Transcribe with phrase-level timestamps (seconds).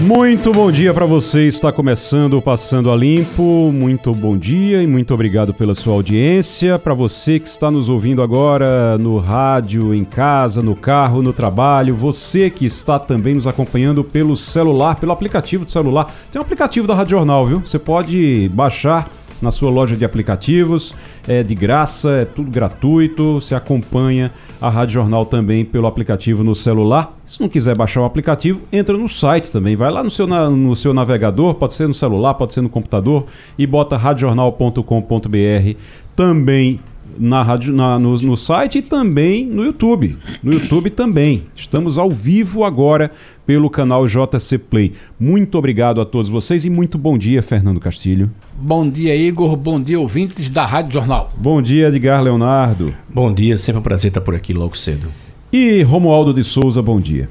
[0.00, 1.46] Muito bom dia para você.
[1.46, 3.72] Está começando o Passando a Limpo.
[3.72, 6.78] Muito bom dia e muito obrigado pela sua audiência.
[6.78, 11.94] Para você que está nos ouvindo agora no rádio, em casa, no carro, no trabalho,
[11.94, 16.12] você que está também nos acompanhando pelo celular, pelo aplicativo de celular.
[16.30, 17.60] Tem um aplicativo da Rádio Jornal, viu?
[17.60, 20.94] Você pode baixar na sua loja de aplicativos.
[21.26, 23.40] É de graça, é tudo gratuito.
[23.40, 27.14] Você acompanha a Rádio Jornal também pelo aplicativo no celular.
[27.26, 29.76] Se não quiser baixar o aplicativo, entra no site também.
[29.76, 32.68] Vai lá no seu, na, no seu navegador, pode ser no celular, pode ser no
[32.68, 33.26] computador,
[33.58, 35.78] e bota radiojornal.com.br.
[36.14, 36.80] Também
[37.18, 40.16] na rádio, na, no, no site e também no YouTube.
[40.42, 41.44] No YouTube também.
[41.54, 43.10] Estamos ao vivo agora
[43.46, 44.92] pelo canal JC Play.
[45.18, 48.30] Muito obrigado a todos vocês e muito bom dia, Fernando Castilho.
[48.58, 49.56] Bom dia, Igor.
[49.56, 51.32] Bom dia, ouvintes da Rádio Jornal.
[51.36, 52.94] Bom dia, Edgar Leonardo.
[53.08, 55.08] Bom dia, sempre um prazer estar por aqui logo cedo.
[55.52, 57.28] E Romualdo de Souza, bom dia.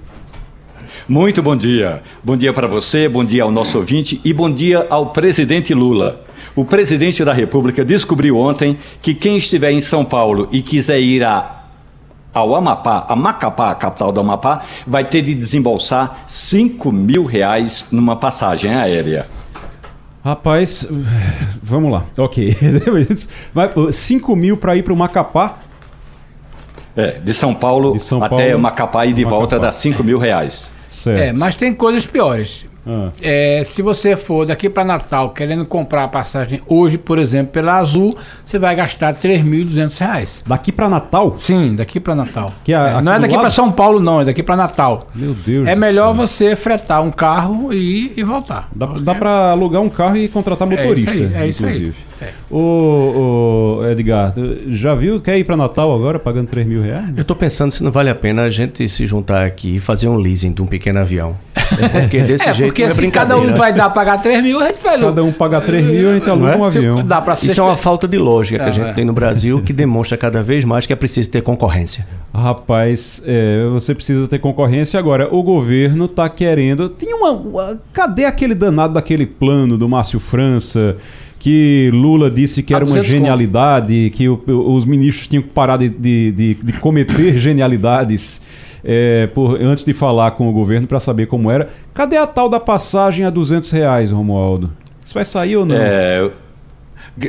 [1.07, 2.01] Muito bom dia.
[2.23, 6.24] Bom dia para você, bom dia ao nosso ouvinte e bom dia ao presidente Lula.
[6.55, 11.21] O presidente da República descobriu ontem que quem estiver em São Paulo e quiser ir
[11.21, 11.63] a,
[12.33, 17.83] ao Amapá, a Macapá, a capital do Amapá, vai ter de desembolsar 5 mil reais
[17.91, 19.27] numa passagem aérea.
[20.23, 20.87] Rapaz,
[21.61, 22.05] vamos lá.
[22.17, 22.55] Ok.
[23.91, 25.59] 5 mil para ir para o Macapá?
[26.95, 29.37] É, de São Paulo, de São Paulo até Macapá e de Macapá.
[29.37, 30.71] volta dá 5 mil reais.
[30.87, 31.19] Certo.
[31.19, 32.65] É, mas tem coisas piores.
[32.85, 33.09] Ah.
[33.21, 37.77] É, se você for daqui para Natal querendo comprar a passagem hoje, por exemplo, pela
[37.77, 40.43] Azul, você vai gastar R$ 3.200.
[40.45, 41.35] Daqui para Natal?
[41.37, 42.51] Sim, daqui para Natal.
[42.63, 45.07] Que é, é, não é daqui para São Paulo, não, é daqui para Natal.
[45.15, 45.67] Meu Deus.
[45.67, 46.27] É melhor céu.
[46.27, 48.69] você fretar um carro e, e voltar.
[48.75, 51.11] Dá, dá para alugar um carro e contratar motorista.
[51.11, 51.33] É isso aí.
[51.33, 51.93] É isso aí.
[52.21, 52.31] É.
[53.91, 54.33] Edgar,
[54.67, 55.19] já viu?
[55.19, 57.09] Quer ir para Natal agora pagando 3 mil reais?
[57.15, 60.07] Eu estou pensando se não vale a pena a gente se juntar aqui e fazer
[60.07, 61.37] um leasing de um pequeno avião.
[61.55, 64.59] É porque desse é, jeito porque é se cada um vai dar pagar 3 mil,
[64.59, 65.01] a gente faz.
[65.01, 66.57] Cada um pagar 3 mil, a gente aluga é?
[66.57, 67.05] um avião.
[67.05, 67.47] Dá pra ser...
[67.47, 68.93] Isso é uma falta de lógica que a gente é.
[68.93, 72.05] tem no Brasil que demonstra cada vez mais que é preciso ter concorrência.
[72.33, 75.33] Rapaz, é, você precisa ter concorrência agora.
[75.33, 76.89] O governo está querendo.
[76.89, 77.79] Tinha uma.
[77.93, 80.97] Cadê aquele danado daquele plano do Márcio França?
[81.45, 85.89] Que Lula disse que era uma genialidade, que o, os ministros tinham que parar de,
[85.89, 88.41] de, de, de cometer genialidades
[88.83, 91.69] é, por, antes de falar com o governo para saber como era.
[91.93, 94.71] Cadê a tal da passagem a 200 reais, Romualdo?
[95.05, 95.75] Isso vai sair ou não?
[95.75, 96.31] É,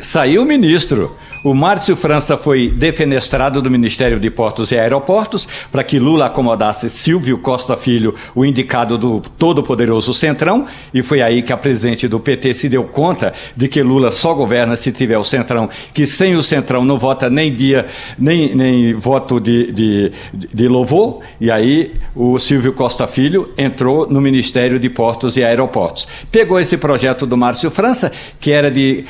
[0.02, 1.16] saiu o ministro.
[1.44, 6.90] O Márcio França foi defenestrado do Ministério de Portos e Aeroportos para que Lula acomodasse
[6.90, 12.18] Silvio Costa Filho, o indicado do todo-poderoso Centrão, e foi aí que a presidente do
[12.18, 16.34] PT se deu conta de que Lula só governa se tiver o Centrão, que sem
[16.34, 17.86] o Centrão não vota nem dia,
[18.18, 24.20] nem, nem voto de, de, de louvor, e aí o Silvio Costa Filho entrou no
[24.20, 26.08] Ministério de Portos e Aeroportos.
[26.32, 28.10] Pegou esse projeto do Márcio França,
[28.40, 29.04] que era de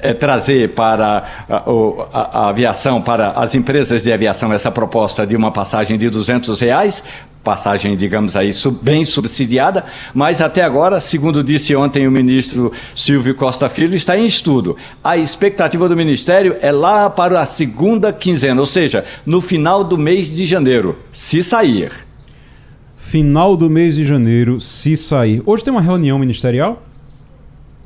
[0.00, 5.36] é, trazer para a, a, a, aviação, para as empresas de aviação, essa proposta de
[5.36, 7.02] uma passagem de 200 reais,
[7.42, 13.34] passagem, digamos aí, sub, bem subsidiada, mas até agora, segundo disse ontem o ministro Silvio
[13.34, 14.76] Costa Filho, está em estudo.
[15.02, 19.98] A expectativa do ministério é lá para a segunda quinzena, ou seja, no final do
[19.98, 21.92] mês de janeiro, se sair.
[22.96, 25.42] Final do mês de janeiro, se sair.
[25.44, 26.82] Hoje tem uma reunião ministerial?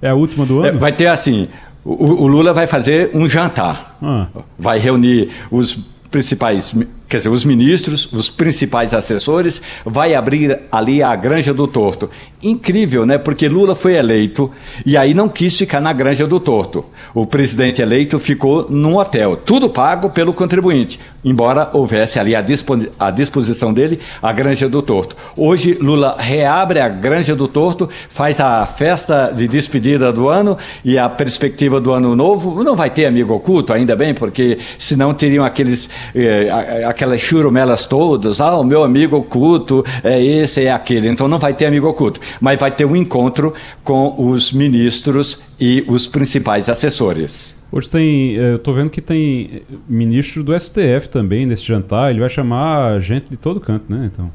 [0.01, 0.69] É a última do ano?
[0.69, 1.49] É, vai ter assim,
[1.87, 3.97] o, o, Lula vai fazer um jantar.
[4.03, 4.27] Ah.
[4.59, 5.79] Vai reunir os
[6.11, 6.75] principais
[7.09, 12.11] quer dizer, os ministros, os principais assessores, vai abrir ali a Granja do Torto.
[12.43, 13.19] Incrível, né?
[13.19, 14.51] Porque Lula foi eleito
[14.85, 16.85] e aí não quis ficar na Granja do Torto.
[17.15, 23.73] O presidente eleito ficou num hotel, tudo pago pelo contribuinte, embora houvesse ali à disposição
[23.73, 25.17] dele a Granja do Torto.
[25.37, 30.99] Hoje, Lula reabre a Granja do Torto, faz a festa de despedida do ano e
[30.99, 32.63] a perspectiva do ano novo.
[32.63, 35.89] Não vai ter amigo oculto, ainda bem, porque senão teriam aqueles.
[36.15, 41.09] Eh, aquelas churumelas todas, ah, o meu amigo oculto é esse, é aquele.
[41.09, 43.53] Então não vai ter amigo oculto, mas vai ter um encontro
[43.85, 47.55] com os ministros e os principais assessores.
[47.71, 52.21] Hoje tem, eh, eu estou vendo que tem ministro do STF também nesse jantar, ele
[52.21, 54.09] vai chamar gente de todo canto, né?
[54.13, 54.31] Então.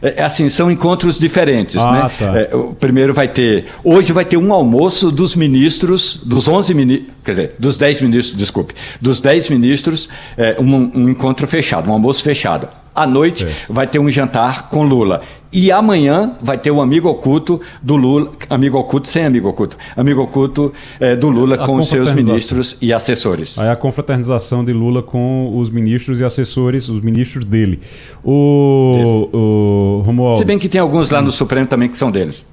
[0.00, 2.12] É, é, assim, são encontros diferentes, ah, né?
[2.18, 2.38] Tá.
[2.38, 7.12] É, o primeiro vai ter, hoje vai ter um almoço dos ministros, dos 11 ministros,
[7.24, 11.92] quer dizer, dos 10 ministros, desculpe, dos 10 ministros, é, um, um, encontro fechado, um
[11.92, 12.68] almoço fechado.
[12.94, 13.72] À noite certo.
[13.72, 15.22] vai ter um jantar com Lula.
[15.52, 20.22] E amanhã vai ter o amigo oculto do Lula, amigo oculto sem amigo oculto, amigo
[20.22, 23.58] oculto é, do Lula com os seus ministros e assessores.
[23.58, 27.80] Aí a confraternização de Lula com os ministros e assessores, os ministros dele.
[28.24, 30.38] O, o Romualdo.
[30.38, 32.46] Se bem que tem alguns lá no Supremo também que são deles.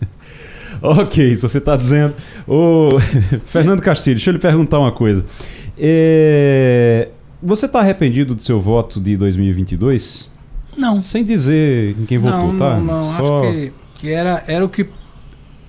[0.82, 2.12] ok, se você está dizendo.
[2.46, 2.90] O
[3.46, 5.24] Fernando Castilho, deixa eu lhe perguntar uma coisa.
[5.78, 7.08] É...
[7.42, 10.35] Você está arrependido do seu voto de 2022?
[10.76, 11.02] Não.
[11.02, 12.76] Sem dizer em quem votou, não, tá?
[12.76, 13.16] Não, não.
[13.16, 13.40] Só...
[13.40, 14.86] Acho que, que era, era o que.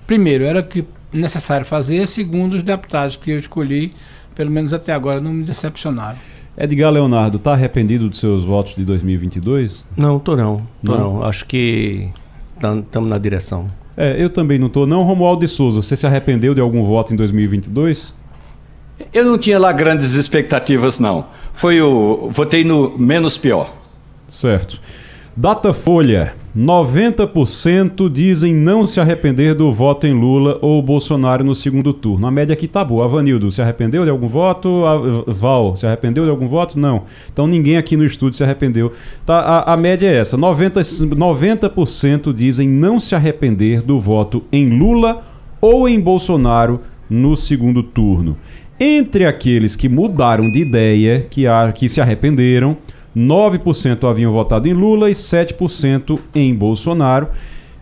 [0.06, 2.06] Primeiro, era o que necessário fazer.
[2.06, 3.92] Segundo, os deputados que eu escolhi,
[4.34, 6.18] pelo menos até agora, não me decepcionaram.
[6.56, 9.86] Edgar Leonardo, está arrependido dos seus votos de 2022?
[9.96, 10.56] Não, tô não.
[10.84, 11.14] Tô não.
[11.14, 11.22] não.
[11.22, 12.10] Acho que
[12.56, 13.66] estamos na direção.
[13.96, 14.86] É, eu também não estou.
[14.86, 18.12] Não, Romualdo de Souza, você se arrependeu de algum voto em 2022?
[19.12, 21.26] Eu não tinha lá grandes expectativas, não.
[21.52, 22.28] Foi o.
[22.32, 23.72] Votei no menos pior.
[24.28, 24.80] Certo.
[25.36, 26.34] Datafolha.
[26.56, 32.26] 90% dizem não se arrepender do voto em Lula ou Bolsonaro no segundo turno.
[32.26, 33.04] A média aqui tá boa.
[33.04, 34.84] Avanildo, se arrependeu de algum voto?
[34.84, 36.76] A Val, se arrependeu de algum voto?
[36.78, 37.04] Não.
[37.32, 38.92] Então ninguém aqui no estúdio se arrependeu.
[39.24, 40.36] Tá, a, a média é essa.
[40.36, 45.22] 90%, 90% dizem não se arrepender do voto em Lula
[45.60, 48.36] ou em Bolsonaro no segundo turno.
[48.80, 52.76] Entre aqueles que mudaram de ideia, que, que se arrependeram,
[53.18, 57.28] 9% haviam votado em Lula e 7% em Bolsonaro.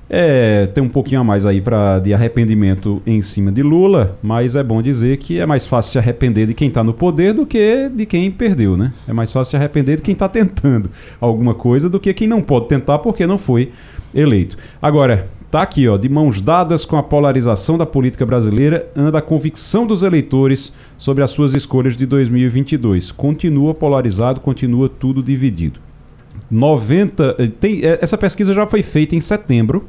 [0.09, 4.55] É, tem um pouquinho a mais aí pra, de arrependimento em cima de Lula, mas
[4.55, 7.45] é bom dizer que é mais fácil se arrepender de quem está no poder do
[7.45, 8.93] que de quem perdeu, né?
[9.09, 10.89] É mais fácil se arrepender de quem está tentando
[11.21, 13.73] alguma coisa do que quem não pode tentar porque não foi
[14.15, 14.57] eleito.
[14.81, 19.23] Agora, Tá aqui, ó, de mãos dadas com a polarização da política brasileira, anda a
[19.23, 23.13] convicção dos eleitores sobre as suas escolhas de 2022.
[23.13, 25.79] Continua polarizado, continua tudo dividido.
[26.51, 29.85] 90, eh, tem, eh, essa pesquisa já foi feita em setembro,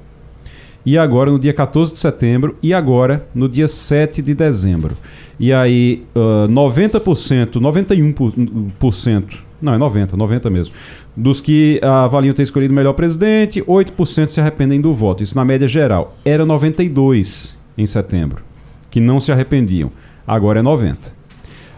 [0.85, 4.95] e agora no dia 14 de setembro, e agora no dia 7 de dezembro.
[5.39, 10.75] E aí, uh, 90%, 91%, não, é 90, 90 mesmo.
[11.15, 15.23] Dos que avaliam ter escolhido o melhor presidente, 8% se arrependem do voto.
[15.23, 16.15] Isso na média geral.
[16.23, 18.43] Era 92 em setembro,
[18.89, 19.91] que não se arrependiam.
[20.25, 21.11] Agora é 90.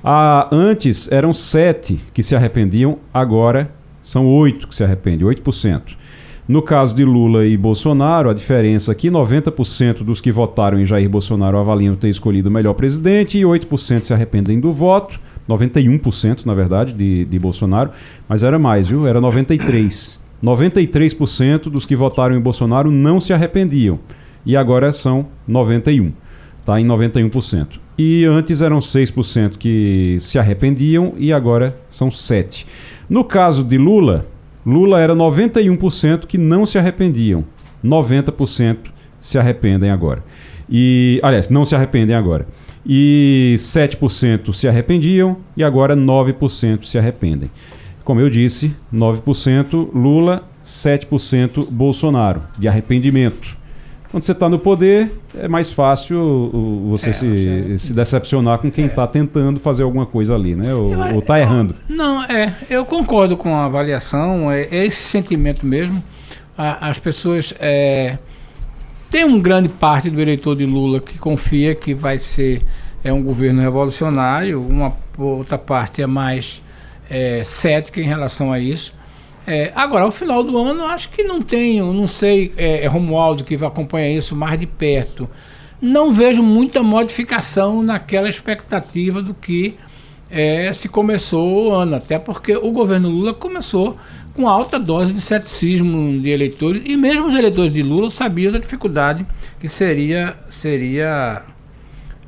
[0.03, 3.69] Ah, antes eram 7 que se arrependiam, agora
[4.01, 5.97] são 8 que se arrependem, 8%.
[6.47, 11.07] No caso de Lula e Bolsonaro, a diferença aqui, 90% dos que votaram em Jair
[11.07, 15.19] Bolsonaro avaliam ter escolhido o melhor presidente e 8% se arrependem do voto.
[15.49, 17.89] 91% na verdade de, de Bolsonaro,
[18.27, 19.07] mas era mais, viu?
[19.07, 20.19] Era 93.
[20.43, 23.99] 93% dos que votaram em Bolsonaro não se arrependiam
[24.45, 26.11] e agora são 91.
[26.65, 27.79] Tá em 91%.
[27.97, 32.65] E antes eram 6% que se arrependiam e agora são 7.
[33.09, 34.25] No caso de Lula,
[34.65, 37.43] Lula era 91% que não se arrependiam.
[37.83, 38.77] 90%
[39.19, 40.23] se arrependem agora.
[40.69, 42.45] E, aliás, não se arrependem agora
[42.85, 47.51] e 7% se arrependiam e agora 9% se arrependem.
[48.03, 53.57] Como eu disse, 9% Lula, 7% Bolsonaro, de arrependimento.
[54.11, 58.87] Quando você está no poder, é mais fácil você é, se, se, decepcionar com quem
[58.87, 59.07] está é.
[59.07, 60.73] tentando fazer alguma coisa ali, né?
[60.73, 61.75] Ou está errando.
[61.87, 62.55] Não, é.
[62.67, 66.03] Eu concordo com a avaliação, é, é esse sentimento mesmo.
[66.57, 67.53] A, as pessoas.
[67.59, 68.17] É,
[69.09, 72.63] tem uma grande parte do eleitor de Lula que confia que vai ser
[73.03, 76.61] é um governo revolucionário, uma outra parte é mais
[77.09, 78.93] é, cética em relação a isso.
[79.47, 83.43] É, agora, ao final do ano, acho que não tenho, não sei, é, é Romualdo
[83.43, 85.29] que acompanha isso mais de perto.
[85.81, 89.75] Não vejo muita modificação naquela expectativa do que
[90.29, 93.97] é, se começou o ano, até porque o governo Lula começou
[94.39, 98.57] com alta dose de ceticismo de eleitores e mesmo os eleitores de Lula sabiam da
[98.57, 99.25] dificuldade
[99.59, 101.41] que seria seria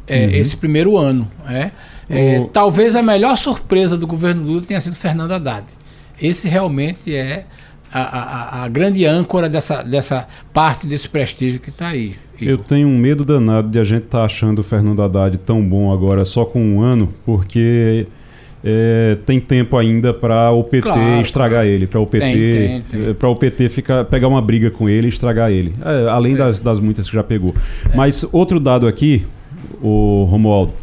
[0.06, 0.32] é, uhum.
[0.32, 1.32] esse primeiro ano.
[1.48, 1.72] É.
[2.10, 5.66] é talvez a melhor surpresa do governo Lula tenha sido Fernando Haddad.
[6.22, 7.46] Esse realmente é
[7.90, 12.16] a, a, a, grande âncora dessa, dessa parte desse prestígio que está aí.
[12.42, 15.64] Eu tenho um medo danado de a gente estar tá achando o Fernando Haddad tão
[15.64, 18.06] bom agora só com um ano, porque
[18.64, 22.84] é, tem tempo ainda para o PT claro, estragar ele, para o PT,
[23.18, 26.38] para o PT ficar, pegar uma briga com ele e estragar ele, é, além é.
[26.38, 27.56] das, das, muitas que já pegou.
[27.92, 27.96] É.
[27.96, 29.26] Mas outro dado aqui,
[29.82, 30.74] o Romualdo,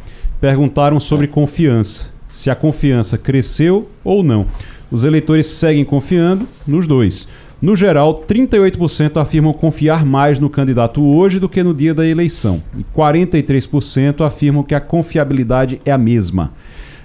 [0.40, 1.28] perguntaram sobre é.
[1.28, 4.46] confiança, se a confiança cresceu ou não.
[4.90, 7.28] Os eleitores seguem confiando nos dois.
[7.60, 12.62] No geral, 38% afirmam confiar mais no candidato hoje do que no dia da eleição.
[12.76, 16.52] E 43% afirmam que a confiabilidade é a mesma.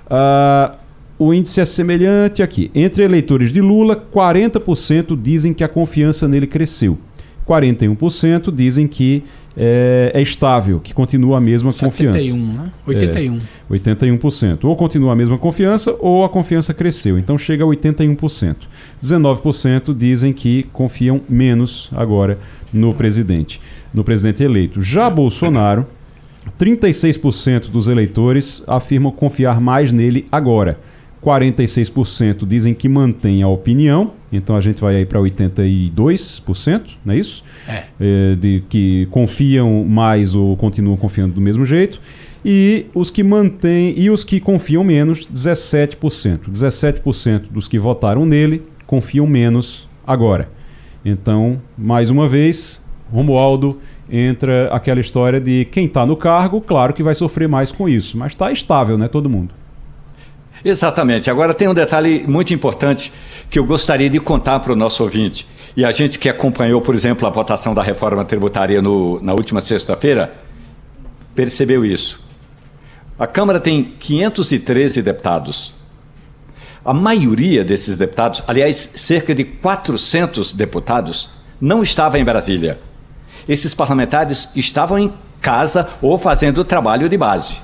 [0.05, 0.75] Uh,
[1.17, 2.71] o índice é semelhante aqui.
[2.73, 6.97] Entre eleitores de Lula, 40% dizem que a confiança nele cresceu.
[7.47, 9.23] 41% dizem que
[9.55, 12.37] é, é, estável, que continua a mesma 71, confiança.
[12.37, 12.71] Né?
[12.87, 13.37] 81.
[13.37, 14.63] É, 81%.
[14.63, 17.19] Ou continua a mesma confiança ou a confiança cresceu.
[17.19, 18.55] Então chega a 81%.
[19.01, 22.39] 19% dizem que confiam menos agora
[22.71, 23.61] no presidente,
[23.93, 24.81] no presidente eleito.
[24.81, 25.85] Já Bolsonaro,
[26.59, 30.77] 36% dos eleitores afirmam confiar mais nele agora.
[31.23, 37.17] 46% dizem que mantém a opinião, então a gente vai aí para 82%, não é
[37.17, 37.43] isso?
[37.67, 37.83] É.
[37.99, 38.35] é.
[38.35, 42.01] De que confiam mais ou continuam confiando do mesmo jeito.
[42.45, 46.51] E os que mantêm e os que confiam menos, 17%.
[46.51, 50.49] 17% dos que votaram nele confiam menos agora.
[51.05, 53.79] Então, mais uma vez, Romualdo
[54.15, 58.15] entra aquela história de quem está no cargo, claro que vai sofrer mais com isso,
[58.15, 59.51] mas está estável, né, todo mundo.
[60.63, 61.31] Exatamente.
[61.31, 63.11] Agora tem um detalhe muito importante
[63.49, 65.47] que eu gostaria de contar para o nosso ouvinte.
[65.75, 69.59] E a gente que acompanhou, por exemplo, a votação da reforma tributária no, na última
[69.59, 70.31] sexta-feira,
[71.33, 72.21] percebeu isso.
[73.17, 75.73] A Câmara tem 513 deputados.
[76.85, 81.29] A maioria desses deputados, aliás, cerca de 400 deputados,
[81.59, 82.79] não estava em Brasília.
[83.47, 87.57] Esses parlamentares estavam em casa ou fazendo trabalho de base.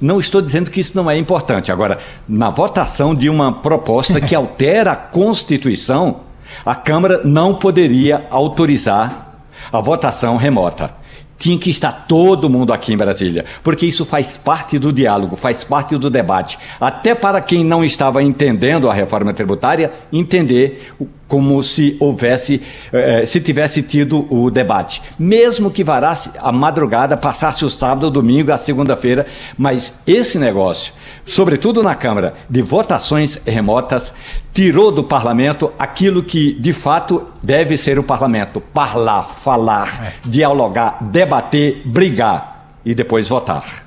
[0.00, 1.72] Não estou dizendo que isso não é importante.
[1.72, 6.20] Agora, na votação de uma proposta que altera a Constituição,
[6.64, 9.38] a Câmara não poderia autorizar
[9.72, 10.90] a votação remota
[11.38, 15.62] tinha que estar todo mundo aqui em Brasília, porque isso faz parte do diálogo, faz
[15.64, 16.58] parte do debate.
[16.80, 20.94] Até para quem não estava entendendo a reforma tributária, entender
[21.28, 22.62] como se houvesse,
[22.92, 25.02] eh, se tivesse tido o debate.
[25.18, 29.26] Mesmo que varasse a madrugada, passasse o sábado, o domingo, a segunda-feira,
[29.58, 30.92] mas esse negócio
[31.26, 34.12] sobretudo na Câmara, de votações remotas,
[34.54, 40.12] tirou do parlamento aquilo que de fato deve ser o parlamento: parlar, falar, é.
[40.24, 43.84] dialogar, debater, brigar e depois votar.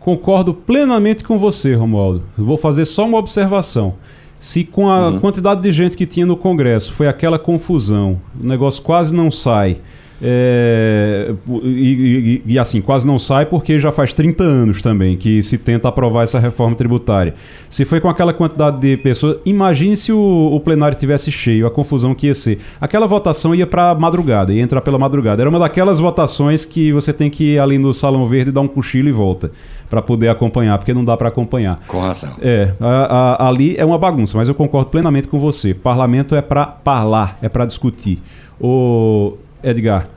[0.00, 2.24] Concordo plenamente com você, Romualdo.
[2.36, 3.94] Vou fazer só uma observação.
[4.38, 5.20] Se com a uhum.
[5.20, 9.78] quantidade de gente que tinha no Congresso foi aquela confusão, o negócio quase não sai
[10.22, 15.42] é, e, e, e, assim, quase não sai porque já faz 30 anos também que
[15.42, 17.34] se tenta aprovar essa reforma tributária.
[17.70, 21.70] Se foi com aquela quantidade de pessoas, imagine se o, o plenário tivesse cheio, a
[21.70, 22.58] confusão que ia ser.
[22.80, 25.42] Aquela votação ia para madrugada, ia entrar pela madrugada.
[25.42, 28.68] Era uma daquelas votações que você tem que ir ali no Salão Verde, dar um
[28.68, 29.50] cochilo e volta
[29.88, 31.80] para poder acompanhar, porque não dá para acompanhar.
[31.88, 32.30] Com razão.
[32.40, 35.74] É, a, a, ali é uma bagunça, mas eu concordo plenamente com você.
[35.74, 38.22] Parlamento é para falar, é para discutir.
[38.60, 40.08] O Edgar,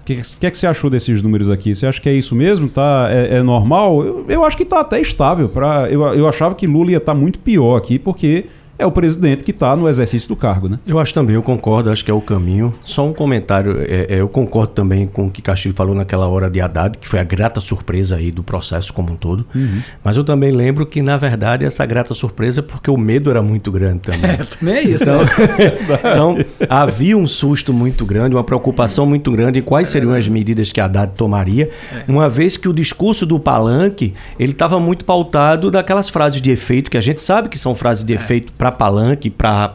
[0.00, 1.74] o que, que, é que você achou desses números aqui?
[1.74, 2.68] Você acha que é isso mesmo?
[2.68, 4.04] Tá, é, é normal?
[4.04, 5.48] Eu, eu, acho que está até estável.
[5.48, 8.46] Pra, eu, eu achava que Lula ia estar tá muito pior aqui, porque
[8.78, 10.78] é o presidente que está no exercício do cargo, né?
[10.86, 12.72] Eu acho também, eu concordo, acho que é o caminho.
[12.84, 16.50] Só um comentário, é, é, eu concordo também com o que Castilho falou naquela hora
[16.50, 19.46] de Haddad, que foi a grata surpresa aí do processo como um todo.
[19.54, 19.80] Uhum.
[20.04, 23.42] Mas eu também lembro que, na verdade, essa grata surpresa é porque o medo era
[23.42, 24.30] muito grande também.
[24.30, 25.04] É, também é isso.
[25.04, 25.20] Então,
[25.98, 30.70] então, havia um susto muito grande, uma preocupação muito grande em quais seriam as medidas
[30.70, 32.04] que Haddad tomaria, é.
[32.06, 36.90] uma vez que o discurso do palanque, ele estava muito pautado daquelas frases de efeito,
[36.90, 38.16] que a gente sabe que são frases de é.
[38.16, 39.70] efeito para palanque, para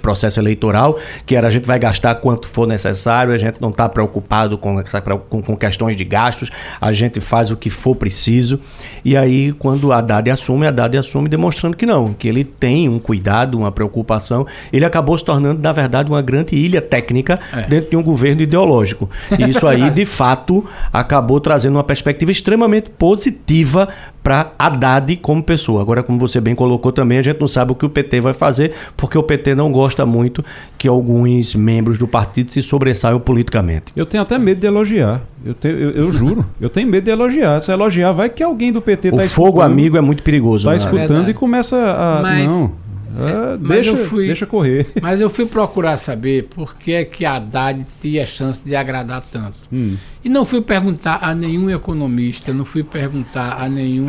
[0.00, 3.88] processo eleitoral, que era a gente vai gastar quanto for necessário, a gente não está
[3.88, 4.82] preocupado com,
[5.28, 6.50] com, com, questões de gastos,
[6.80, 8.60] a gente faz o que for preciso.
[9.04, 12.88] E aí, quando a Haddad assume, a Haddad assume demonstrando que não, que ele tem
[12.88, 14.46] um cuidado, uma preocupação.
[14.72, 17.62] Ele acabou se tornando, na verdade, uma grande ilha técnica é.
[17.62, 19.08] dentro de um governo ideológico.
[19.38, 23.88] E isso aí, de fato, acabou trazendo uma perspectiva extremamente positiva
[24.22, 25.80] para Haddad como pessoa.
[25.80, 28.32] Agora, como você bem colocou também, a gente não sabe o que o PT vai
[28.32, 30.44] fazer, porque o PT não gosta muito
[30.76, 33.92] que alguns membros do partido se sobressaiam politicamente.
[33.96, 35.22] Eu tenho até medo de elogiar.
[35.44, 36.44] Eu, tenho, eu, eu juro.
[36.60, 37.60] Eu tenho medo de elogiar.
[37.62, 39.44] Se elogiar, vai que alguém do PT está escutando.
[39.44, 40.70] O fogo amigo é muito perigoso.
[40.70, 40.76] Está né?
[40.76, 42.22] escutando é e começa a.
[42.22, 42.50] Mas...
[42.50, 42.72] Não.
[43.16, 44.86] É, deixa, fui, deixa correr.
[45.02, 49.22] Mas eu fui procurar saber por que é que a Haddad tinha chance de agradar
[49.30, 49.58] tanto.
[49.72, 49.96] Hum.
[50.24, 54.06] E não fui perguntar a nenhum economista, não fui perguntar a nenhum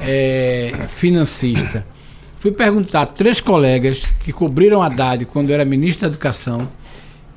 [0.00, 1.84] é, financista.
[2.38, 6.68] Fui perguntar a três colegas que cobriram a Haddad quando era ministro da Educação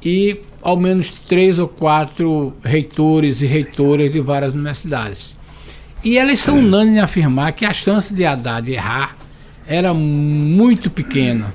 [0.03, 5.35] e ao menos três ou quatro reitores e reitoras de várias universidades.
[6.03, 9.15] E eles são unânimes em afirmar que a chance de Haddad errar
[9.67, 11.53] era muito pequena.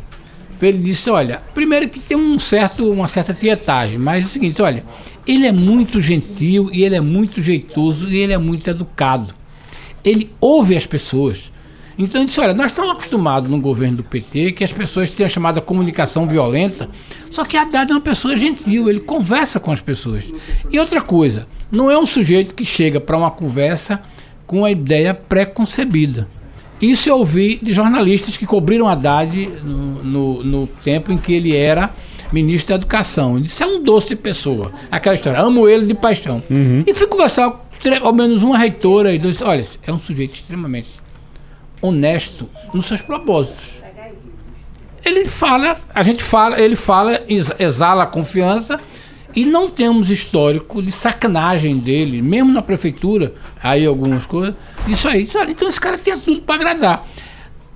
[0.61, 4.63] Ele disse, olha, primeiro que tem um certo, uma certa tietagem, mas é o seguinte,
[4.63, 4.83] olha,
[5.27, 9.35] ele é muito gentil e ele é muito jeitoso e ele é muito educado.
[10.03, 11.53] Ele ouve as pessoas.
[11.99, 15.27] Então ele disse, olha, nós estamos acostumados no governo do PT que as pessoas têm
[15.27, 16.89] a chamada comunicação violenta,
[17.31, 20.33] só que a Haddad é uma pessoa gentil, ele conversa com as pessoas.
[20.71, 24.03] E outra coisa, não é um sujeito que chega para uma conversa
[24.47, 26.29] com a ideia pré-concebida.
[26.81, 31.55] Isso eu ouvi de jornalistas que cobriram Haddad no, no, no tempo em que ele
[31.57, 31.91] era
[32.33, 33.41] ministro da Educação.
[33.41, 34.73] Disse, é um doce de pessoa.
[34.91, 36.43] Aquela história, amo ele de paixão.
[36.51, 36.85] Uhum.
[36.87, 37.67] E fui conversar com
[38.03, 40.89] ao menos uma reitora e disse, olha, é um sujeito extremamente
[41.81, 43.77] honesto nos seus propósitos.
[45.05, 47.23] Ele fala, a gente fala, ele fala,
[47.59, 48.81] exala a confiança
[49.37, 54.55] e não temos histórico de sacanagem dele, mesmo na prefeitura, aí algumas coisas,
[54.89, 55.29] isso aí.
[55.51, 57.07] Então esse cara tinha tudo para agradar.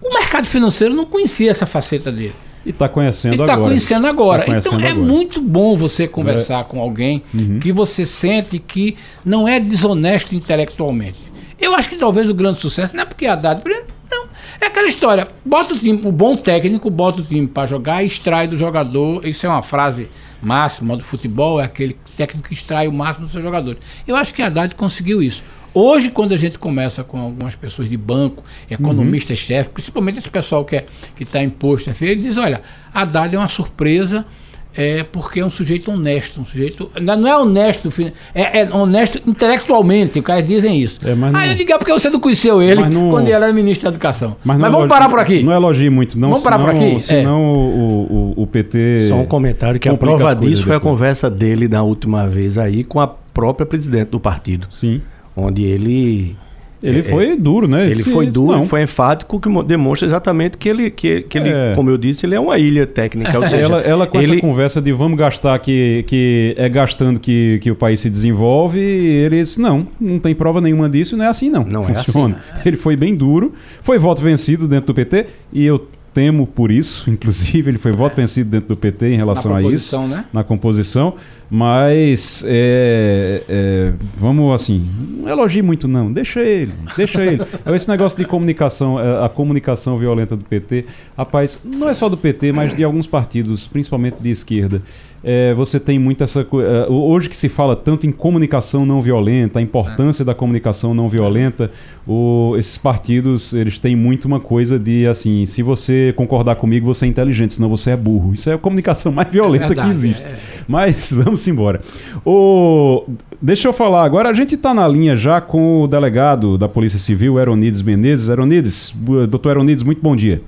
[0.03, 2.35] O mercado financeiro não conhecia essa faceta dele.
[2.65, 3.59] E está conhecendo Ele agora.
[3.59, 4.41] está conhecendo agora.
[4.41, 5.07] Tá conhecendo então é agora.
[5.07, 6.65] muito bom você conversar é.
[6.65, 7.59] com alguém uhum.
[7.59, 11.21] que você sente que não é desonesto intelectualmente.
[11.61, 13.63] Eu acho que talvez o grande sucesso não é porque a Haddad.
[14.11, 14.25] Não.
[14.61, 15.29] É aquela história.
[15.45, 19.27] Bota o time, o bom técnico bota o time para jogar e extrai do jogador.
[19.27, 20.09] Isso é uma frase
[20.43, 23.81] máxima do futebol, é aquele técnico que extrai o máximo dos seus jogadores.
[24.07, 25.43] Eu acho que a Haddad conseguiu isso.
[25.73, 29.75] Hoje, quando a gente começa com algumas pessoas de banco, economistas-chefe, uhum.
[29.75, 30.87] principalmente esse pessoal que é,
[31.21, 34.27] está imposto, ele diz, olha, a Haddad é uma surpresa
[34.75, 36.91] é porque é um sujeito honesto, um sujeito.
[37.01, 37.93] Não é honesto,
[38.35, 41.01] é, é honesto intelectualmente, os caras dizem isso.
[41.05, 43.85] É, não, ah, eu liguei porque você não conheceu ele não, quando ele era ministro
[43.85, 44.37] da Educação.
[44.45, 45.43] Mas, mas vamos elogie, parar por aqui.
[45.43, 46.29] Não elogie muito, não.
[46.29, 47.01] Vamos parar senão, por aqui.
[47.01, 47.39] Senão é.
[47.39, 49.09] o, o, o, PT.
[49.09, 52.85] Só um comentário que a prova disso foi a conversa dele na última vez aí
[52.85, 54.67] com a própria presidente do partido.
[54.71, 55.01] Sim.
[55.37, 56.37] Onde ele
[56.83, 57.87] ele é, foi duro, né?
[57.87, 58.67] Ele foi duro, não.
[58.67, 61.73] foi enfático, que demonstra exatamente que ele, que, que ele é.
[61.75, 63.39] como eu disse, ele é uma ilha técnica.
[63.39, 64.33] Ou seja, ela, ela com ele...
[64.33, 68.81] essa conversa de vamos gastar que, que é gastando que, que o país se desenvolve,
[68.81, 71.65] ele disse, não, não tem prova nenhuma disso, não é assim não.
[71.65, 72.37] Não Funciona.
[72.37, 72.69] é assim.
[72.69, 77.09] Ele foi bem duro, foi voto vencido dentro do PT e eu temo por isso,
[77.11, 78.17] inclusive ele foi voto é.
[78.17, 80.25] vencido dentro do PT em relação a isso, né?
[80.33, 81.15] na composição,
[81.49, 87.41] mas é, é, vamos assim, não elogie muito não, deixa ele, deixa ele.
[87.65, 92.09] É esse negócio de comunicação, é, a comunicação violenta do PT, rapaz, não é só
[92.09, 94.83] do PT, mas de alguns partidos, principalmente de esquerda.
[95.23, 96.89] É, você tem muito essa coisa.
[96.89, 101.71] Hoje que se fala tanto em comunicação não violenta, a importância da comunicação não violenta,
[102.07, 107.05] o, esses partidos eles têm muito uma coisa de assim: se você concordar comigo, você
[107.05, 108.33] é inteligente, senão você é burro.
[108.33, 110.33] Isso é a comunicação mais violenta é verdade, que existe.
[110.33, 110.39] É.
[110.67, 111.83] Mas vamos embora.
[112.25, 113.05] O,
[113.43, 114.31] deixa eu falar agora.
[114.31, 118.29] A gente está na linha já com o delegado da Polícia Civil, Eronides Menezes.
[118.29, 118.95] Eronides,
[119.29, 120.41] doutor Eronides, muito bom dia.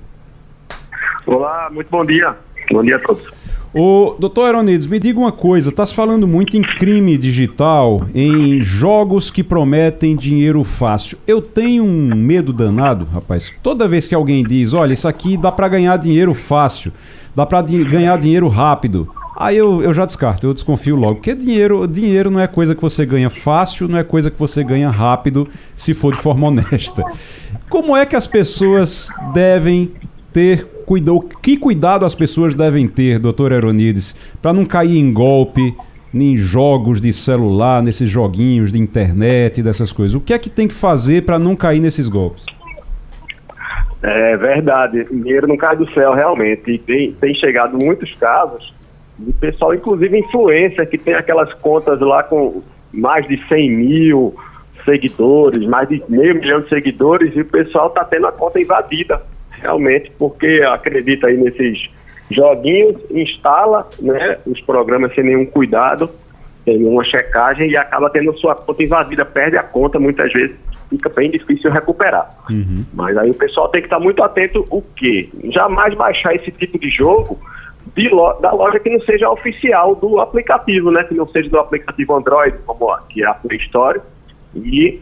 [1.27, 2.35] Olá, muito bom dia.
[2.71, 3.23] Bom dia a todos.
[3.75, 8.61] O doutor Aronides, me diga uma coisa, está se falando muito em crime digital, em
[8.61, 11.17] jogos que prometem dinheiro fácil.
[11.25, 13.51] Eu tenho um medo danado, rapaz.
[13.63, 16.93] Toda vez que alguém diz, olha, isso aqui dá para ganhar dinheiro fácil,
[17.35, 21.15] dá para di ganhar dinheiro rápido, aí eu, eu já descarto, eu desconfio logo.
[21.15, 24.63] Porque dinheiro, dinheiro não é coisa que você ganha fácil, não é coisa que você
[24.63, 27.03] ganha rápido, se for de forma honesta.
[27.71, 29.91] Como é que as pessoas devem
[30.31, 35.75] ter cuidado, que cuidado as pessoas devem ter, doutor Eronides, para não cair em golpe,
[36.13, 40.15] em jogos de celular, nesses joguinhos de internet, dessas coisas?
[40.15, 42.45] O que é que tem que fazer para não cair nesses golpes?
[44.01, 46.69] É verdade, dinheiro não cai do céu realmente.
[46.69, 48.73] E tem, tem chegado muitos casos
[49.17, 54.35] de pessoal, inclusive influência, que tem aquelas contas lá com mais de 100 mil
[54.85, 59.21] seguidores, mais de meio milhão de seguidores, e o pessoal está tendo a conta invadida
[59.63, 61.89] realmente, porque acredita aí nesses
[62.29, 66.09] joguinhos, instala né, os programas sem nenhum cuidado,
[66.63, 70.55] sem nenhuma checagem e acaba tendo sua conta invadida, perde a conta, muitas vezes
[70.89, 72.29] fica bem difícil recuperar.
[72.49, 72.85] Uhum.
[72.93, 75.29] Mas aí o pessoal tem que estar muito atento o quê?
[75.45, 77.39] Jamais baixar esse tipo de jogo
[77.95, 81.03] de lo da loja que não seja oficial do aplicativo, né?
[81.03, 83.99] Que não seja do aplicativo Android, como aqui é a Play Store,
[84.55, 85.01] e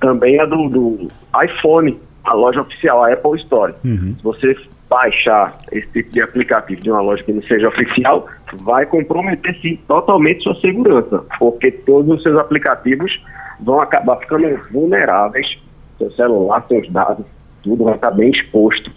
[0.00, 1.08] também a do, do
[1.44, 3.74] iPhone, a loja oficial, a Apple Store.
[3.84, 4.14] Uhum.
[4.16, 4.56] Se você
[4.88, 8.26] baixar esse tipo de aplicativo de uma loja que não seja oficial,
[8.62, 13.10] vai comprometer sim totalmente sua segurança, porque todos os seus aplicativos
[13.60, 15.46] vão acabar ficando vulneráveis,
[15.98, 17.24] seu celular, seus dados,
[17.62, 18.90] tudo vai estar bem exposto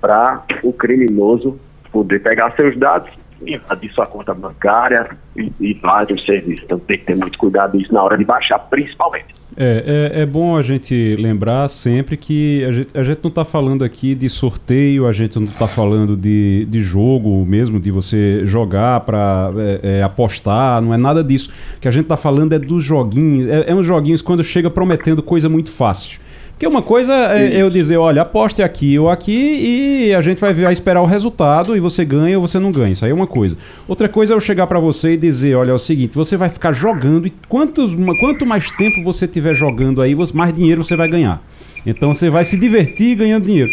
[0.00, 1.58] para o criminoso
[1.92, 3.10] poder pegar seus dados
[3.46, 6.64] invadir sua conta bancária e, e vários serviços.
[6.64, 9.34] Então tem que ter muito cuidado isso na hora de baixar, principalmente.
[9.56, 13.44] É, é, é, bom a gente lembrar sempre que a gente, a gente não está
[13.44, 18.44] falando aqui de sorteio, a gente não está falando de, de jogo mesmo, de você
[18.44, 21.52] jogar para é, é, apostar, não é nada disso.
[21.76, 24.68] O que a gente está falando é dos joguinhos, é, é uns joguinhos quando chega
[24.68, 26.23] prometendo coisa muito fácil.
[26.54, 30.54] Porque uma coisa é eu dizer, olha, aposte aqui ou aqui e a gente vai,
[30.54, 32.92] vai esperar o resultado e você ganha ou você não ganha.
[32.92, 33.58] Isso aí é uma coisa.
[33.88, 36.48] Outra coisa é eu chegar para você e dizer, olha, é o seguinte, você vai
[36.48, 41.08] ficar jogando e quantos, quanto mais tempo você tiver jogando aí, mais dinheiro você vai
[41.08, 41.42] ganhar.
[41.84, 43.72] Então você vai se divertir ganhando dinheiro.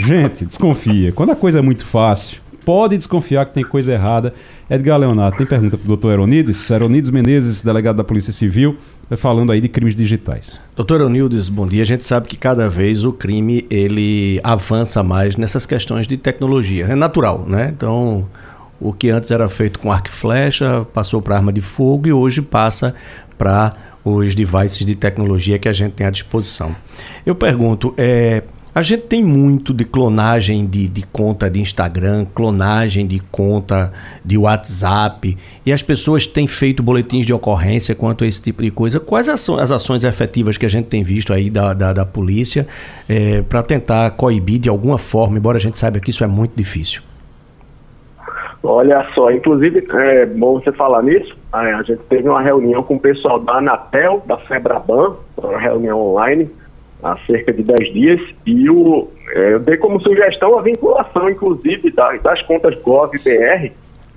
[0.00, 1.12] Gente, desconfia.
[1.12, 4.34] Quando a coisa é muito fácil, pode desconfiar que tem coisa errada.
[4.68, 6.70] Edgar Leonardo, tem pergunta para o doutor Eronides?
[6.70, 8.76] Eronides Menezes, delegado da Polícia Civil,
[9.16, 10.60] falando aí de crimes digitais.
[10.76, 11.82] Doutor Eronides, bom dia.
[11.82, 16.84] A gente sabe que cada vez o crime ele avança mais nessas questões de tecnologia.
[16.84, 17.72] É natural, né?
[17.74, 18.28] Então,
[18.78, 22.12] o que antes era feito com arco e flecha passou para arma de fogo e
[22.12, 22.94] hoje passa
[23.38, 23.72] para
[24.04, 26.76] os devices de tecnologia que a gente tem à disposição.
[27.24, 28.42] Eu pergunto, é,
[28.78, 33.92] a gente tem muito de clonagem de, de, conta de Instagram, clonagem de conta
[34.24, 35.36] de WhatsApp,
[35.66, 39.00] e as pessoas têm feito boletins de ocorrência quanto a esse tipo de coisa.
[39.00, 42.68] Quais as, as ações efetivas que a gente tem visto aí da, da, da polícia
[43.08, 46.52] é, para tentar coibir de alguma forma, embora a gente saiba que isso é muito
[46.54, 47.02] difícil?
[48.62, 51.36] Olha só, inclusive, é bom você falar nisso.
[51.52, 56.48] A gente teve uma reunião com o pessoal da Anatel, da Febraban, uma reunião online,
[57.02, 61.90] há cerca de 10 dias, e o, é, eu dei como sugestão a vinculação, inclusive,
[61.90, 63.72] das, das contas GovBR,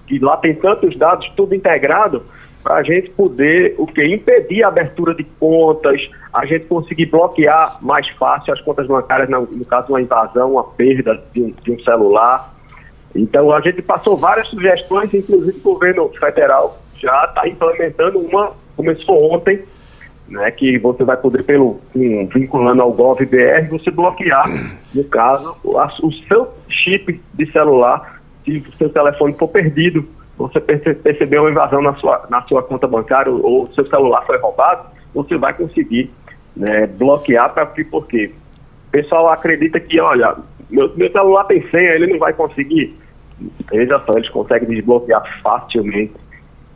[0.08, 2.24] que lá tem tantos dados, tudo integrado,
[2.64, 6.00] para a gente poder o que impedir a abertura de contas,
[6.32, 10.64] a gente conseguir bloquear mais fácil as contas bancárias, no, no caso uma invasão, uma
[10.64, 12.54] perda de um, de um celular.
[13.16, 19.34] Então, a gente passou várias sugestões, inclusive o governo federal já está implementando uma, começou
[19.34, 19.64] ontem,
[20.32, 24.46] né, que você vai poder, pelo um, vinculando ao GovBR, você bloquear,
[24.94, 30.60] no caso, a, o seu chip de celular, se o seu telefone for perdido, você
[30.60, 34.88] perce, percebeu uma invasão na sua, na sua conta bancária ou seu celular foi roubado,
[35.14, 36.10] você vai conseguir
[36.56, 38.32] né, bloquear, pra, porque
[38.88, 40.36] o pessoal acredita que, olha,
[40.70, 42.96] meu, meu celular tem senha, ele não vai conseguir
[43.72, 46.14] Veja só, eles conseguem desbloquear facilmente.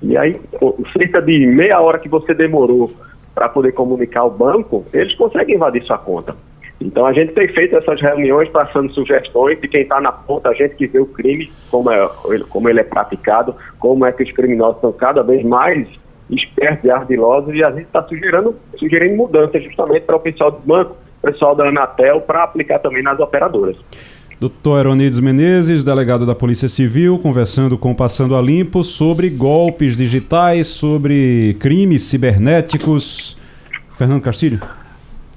[0.02, 0.40] E aí,
[0.94, 2.92] cerca de meia hora que você demorou
[3.36, 6.36] para poder comunicar ao banco, eles conseguem invadir sua conta.
[6.80, 10.54] Então a gente tem feito essas reuniões passando sugestões de quem está na ponta, a
[10.54, 12.10] gente que vê o crime, como, é,
[12.50, 15.88] como ele é praticado, como é que os criminosos estão cada vez mais
[16.30, 20.60] espertos e ardilosos, e a gente está sugerindo, sugerindo mudanças justamente para o pessoal do
[20.60, 23.78] banco, pessoal da Anatel, para aplicar também nas operadoras.
[24.38, 30.68] Doutor Eronides Menezes, delegado da Polícia Civil, conversando com Passando a Limpo sobre golpes digitais,
[30.68, 33.38] sobre crimes cibernéticos.
[33.98, 34.60] Fernando Castilho.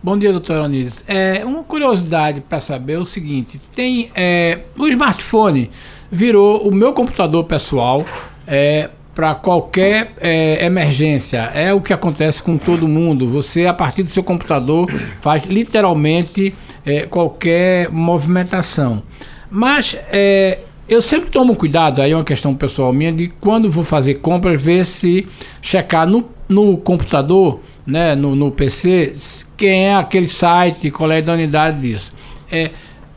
[0.03, 1.05] Bom dia, doutor Eronides.
[1.07, 5.71] É, uma curiosidade para saber é o seguinte: tem é, o smartphone
[6.11, 8.05] virou o meu computador pessoal
[8.49, 11.51] é, para qualquer é, emergência.
[11.53, 13.27] É o que acontece com todo mundo.
[13.27, 14.89] Você, a partir do seu computador,
[15.21, 16.55] faz literalmente
[16.87, 19.03] é, qualquer movimentação.
[19.51, 23.83] Mas é, eu sempre tomo cuidado, aí é uma questão pessoal minha, de quando vou
[23.83, 25.27] fazer compras, ver se
[25.61, 29.17] checar no, no computador, né, no, no PC,
[29.57, 32.13] quem é aquele site, qual é a idoneidade disso.
[32.53, 32.71] É,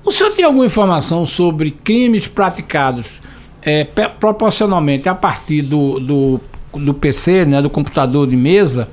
[0.04, 3.21] o senhor tem alguma informação sobre crimes praticados
[3.62, 6.42] é, proporcionalmente a partir do, do,
[6.74, 8.90] do PC, né, do computador de mesa,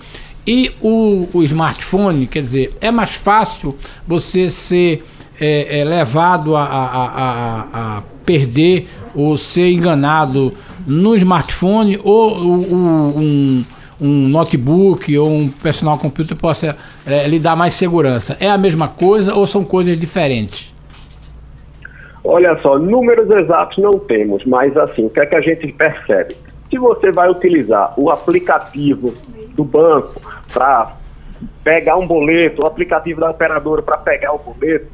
[0.47, 3.77] e o, o smartphone, quer dizer, é mais fácil
[4.07, 5.05] você ser
[5.39, 7.67] é, é, levado a, a, a,
[7.99, 10.53] a, perder ou ser enganado
[10.87, 13.65] no smartphone ou, um,
[14.01, 16.77] um notebook ou um personal computer possa
[17.07, 18.37] é, lhe dar mais segurança.
[18.41, 20.75] É a mesma coisa ou são coisas diferentes?
[22.25, 26.35] Olha só, números exatos não temos, mas assim, o que é que a gente percebe?
[26.69, 29.15] Se você vai utilizar o aplicativo
[29.55, 30.21] do banco
[30.53, 30.97] para
[31.65, 34.87] pegar um boleto, o aplicativo da operadora para pegar o boleto,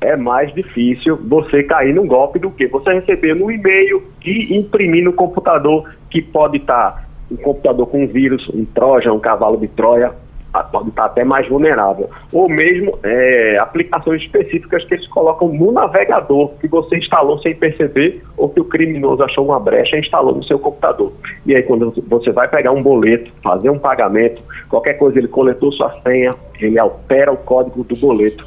[0.00, 5.04] é mais difícil você cair num golpe do que você receber no e-mail e imprimir
[5.04, 9.58] no computador, que pode estar tá um computador com um vírus, um troja, um cavalo
[9.58, 10.12] de Troia,
[10.64, 12.08] pode estar até mais vulnerável.
[12.32, 18.22] Ou mesmo é, aplicações específicas que eles colocam no navegador, que você instalou sem perceber,
[18.36, 21.12] ou que o criminoso achou uma brecha e instalou no seu computador.
[21.46, 25.72] E aí, quando você vai pegar um boleto, fazer um pagamento, qualquer coisa, ele coletou
[25.72, 28.44] sua senha, ele altera o código do boleto.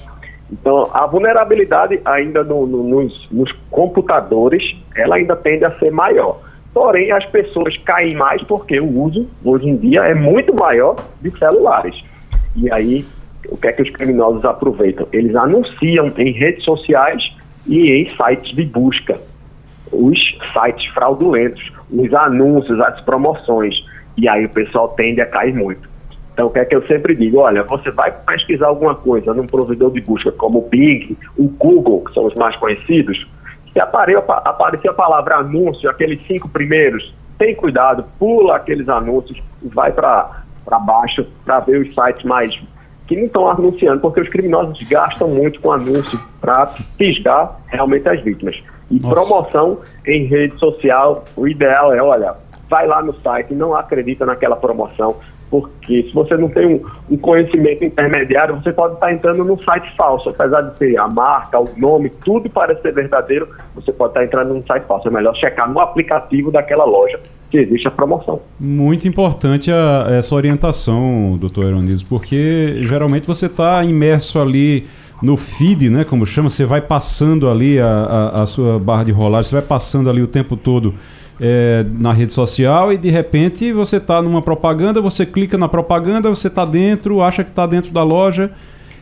[0.52, 4.64] Então, a vulnerabilidade ainda no, no, nos, nos computadores,
[4.96, 6.40] ela ainda tende a ser maior.
[6.74, 11.38] Porém, as pessoas caem mais porque o uso, hoje em dia, é muito maior de
[11.38, 12.02] celulares.
[12.56, 13.06] E aí,
[13.50, 15.08] o que é que os criminosos aproveitam?
[15.12, 17.36] Eles anunciam em redes sociais
[17.68, 19.20] e em sites de busca.
[19.92, 20.18] Os
[20.54, 23.76] sites fraudulentos, os anúncios, as promoções.
[24.16, 25.90] E aí o pessoal tende a cair muito.
[26.34, 27.40] Então, o que é que eu sempre digo?
[27.40, 32.06] Olha, você vai pesquisar alguma coisa num provedor de busca como o Bing, o Google,
[32.06, 33.28] que são os mais conhecidos,
[33.74, 39.68] se aparecer, aparecer a palavra anúncio, aqueles cinco primeiros, tem cuidado, pula aqueles anúncios e
[39.68, 40.44] vai para
[40.86, 42.60] baixo para ver os sites mais
[43.08, 48.22] que não estão anunciando, porque os criminosos gastam muito com anúncio para fisgar realmente as
[48.22, 48.62] vítimas.
[48.90, 49.16] E Nossa.
[49.16, 52.36] promoção em rede social, o ideal é, olha,
[52.70, 55.18] vai lá no site, não acredita naquela promoção,
[55.52, 56.82] porque se você não tem um,
[57.14, 61.60] um, conhecimento intermediário, você pode estar entrando num site falso, apesar de ter a marca,
[61.60, 65.10] o nome, tudo parece ser verdadeiro, você pode estar entrando num site falso.
[65.10, 68.40] É melhor checar no aplicativo daquela loja que existe a promoção.
[68.58, 74.88] Muito importante a, essa orientação, doutor Eronides, porque geralmente você está imerso ali
[75.22, 79.12] no feed, né, como chama, você vai passando ali a, a, a sua barra de
[79.12, 80.96] rolagem, você vai passando ali o tempo todo
[81.44, 86.30] é, na rede social e de repente você está numa propaganda, você clica na propaganda,
[86.30, 88.52] você está dentro, acha que está dentro da loja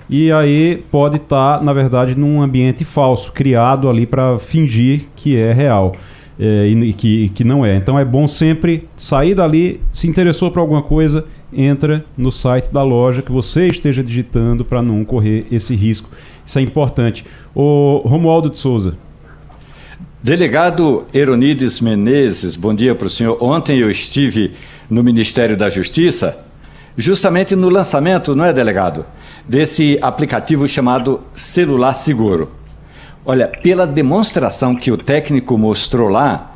[0.09, 5.35] e aí pode estar, tá, na verdade, num ambiente falso, criado ali para fingir que
[5.35, 5.93] é real.
[6.41, 7.75] É, e que, que não é.
[7.75, 12.81] Então é bom sempre sair dali, se interessou por alguma coisa, entra no site da
[12.81, 16.09] loja que você esteja digitando para não correr esse risco.
[16.45, 17.25] Isso é importante.
[17.53, 18.95] O Romualdo de Souza.
[20.21, 23.41] Delegado Eronides Menezes, bom dia para o senhor.
[23.41, 24.53] Ontem eu estive
[24.89, 26.37] no Ministério da Justiça,
[26.97, 29.05] justamente no lançamento, não é, delegado?
[29.47, 32.51] Desse aplicativo chamado Celular Seguro.
[33.25, 36.53] Olha, pela demonstração que o técnico mostrou lá,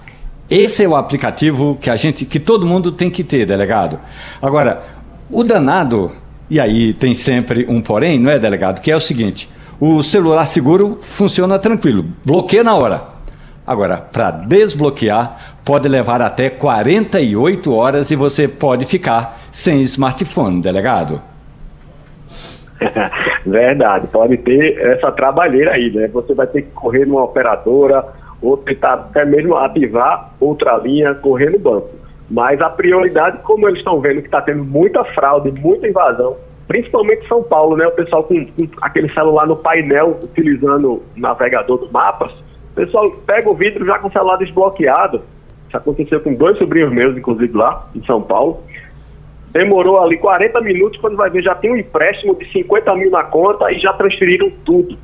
[0.50, 3.98] esse é o aplicativo que a gente, que todo mundo tem que ter, delegado.
[4.42, 4.84] Agora,
[5.30, 6.12] o danado,
[6.50, 8.82] e aí tem sempre um porém, não é, delegado?
[8.82, 9.48] Que é o seguinte:
[9.80, 13.13] o celular seguro funciona tranquilo, bloqueia na hora.
[13.66, 21.22] Agora, para desbloquear, pode levar até 48 horas e você pode ficar sem smartphone, delegado.
[23.46, 26.08] Verdade, pode ter essa trabalheira aí, né?
[26.10, 28.04] Você vai ter que correr numa operadora
[28.42, 31.90] ou tentar até mesmo ativar outra linha, correr no banco.
[32.30, 36.36] Mas a prioridade, como eles estão vendo que está tendo muita fraude, muita invasão,
[36.68, 37.88] principalmente São Paulo, né?
[37.88, 42.34] O pessoal com, com aquele celular no painel utilizando o navegador do mapas,
[42.74, 45.22] o pessoal pega o vidro já com o celular desbloqueado.
[45.68, 48.64] Isso aconteceu com dois sobrinhos meus, inclusive lá em São Paulo.
[49.52, 53.24] Demorou ali 40 minutos, quando vai ver, já tem um empréstimo de 50 mil na
[53.24, 54.98] conta e já transferiram tudo.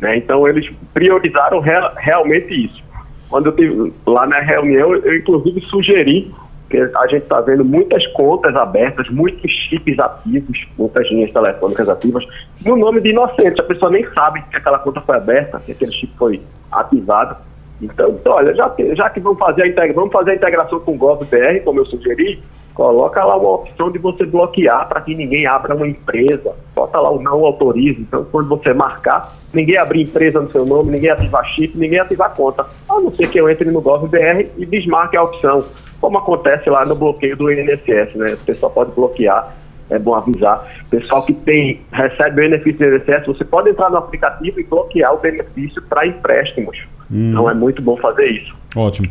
[0.00, 0.16] Né?
[0.16, 2.82] Então eles priorizaram real, realmente isso.
[3.28, 6.32] Quando eu estive lá na reunião, eu inclusive sugeri
[6.68, 12.24] que a gente está vendo muitas contas abertas, muitos chips ativos, muitas linhas telefônicas ativas,
[12.64, 13.60] no nome de inocentes.
[13.60, 16.40] A pessoa nem sabe que aquela conta foi aberta, que aquele chip foi
[16.72, 17.36] ativado.
[17.80, 20.96] Então, olha, já já que vamos fazer, a integra, vamos fazer a integração com o
[20.96, 22.42] GovBR, como eu sugeri,
[22.74, 26.54] coloca lá uma opção de você bloquear para que ninguém abra uma empresa.
[26.74, 28.00] Bota lá o não autorize.
[28.00, 32.34] Então, quando você marcar, ninguém abrir empresa no seu nome, ninguém ativar chip, ninguém ativar
[32.34, 32.66] conta.
[32.88, 35.64] A não ser que eu entre no GovBR e desmarque a opção,
[36.00, 38.34] como acontece lá no bloqueio do INSS, né?
[38.34, 39.54] O pessoal pode bloquear
[39.90, 40.66] é bom avisar.
[40.90, 45.18] Pessoal que tem, recebe benefício do INSS, você pode entrar no aplicativo e bloquear o
[45.18, 46.78] benefício para empréstimos.
[47.10, 47.30] Hum.
[47.30, 48.54] Então é muito bom fazer isso.
[48.74, 49.08] Ótimo.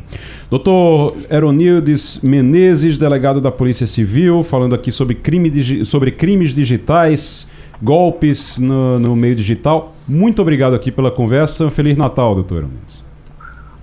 [0.50, 7.50] Doutor Eronildes Menezes, delegado da Polícia Civil, falando aqui sobre, crime, sobre crimes digitais,
[7.82, 9.94] golpes no, no meio digital.
[10.08, 11.72] Muito obrigado aqui pela conversa.
[11.72, 13.04] Feliz Natal, doutor Eronildes.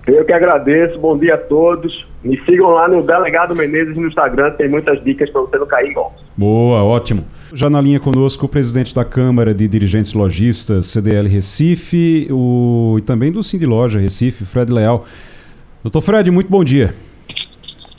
[0.05, 2.10] Eu que agradeço, bom dia a todos.
[2.23, 5.89] Me sigam lá no Delegado Menezes no Instagram, tem muitas dicas para você não cair
[5.89, 6.21] em golpes.
[6.37, 7.25] Boa, ótimo.
[7.53, 13.01] Já na linha conosco o presidente da Câmara de Dirigentes Logistas, CDL Recife, o, e
[13.01, 15.05] também do Cindy Loja Recife, Fred Leal.
[15.83, 16.93] Doutor Fred, muito bom dia.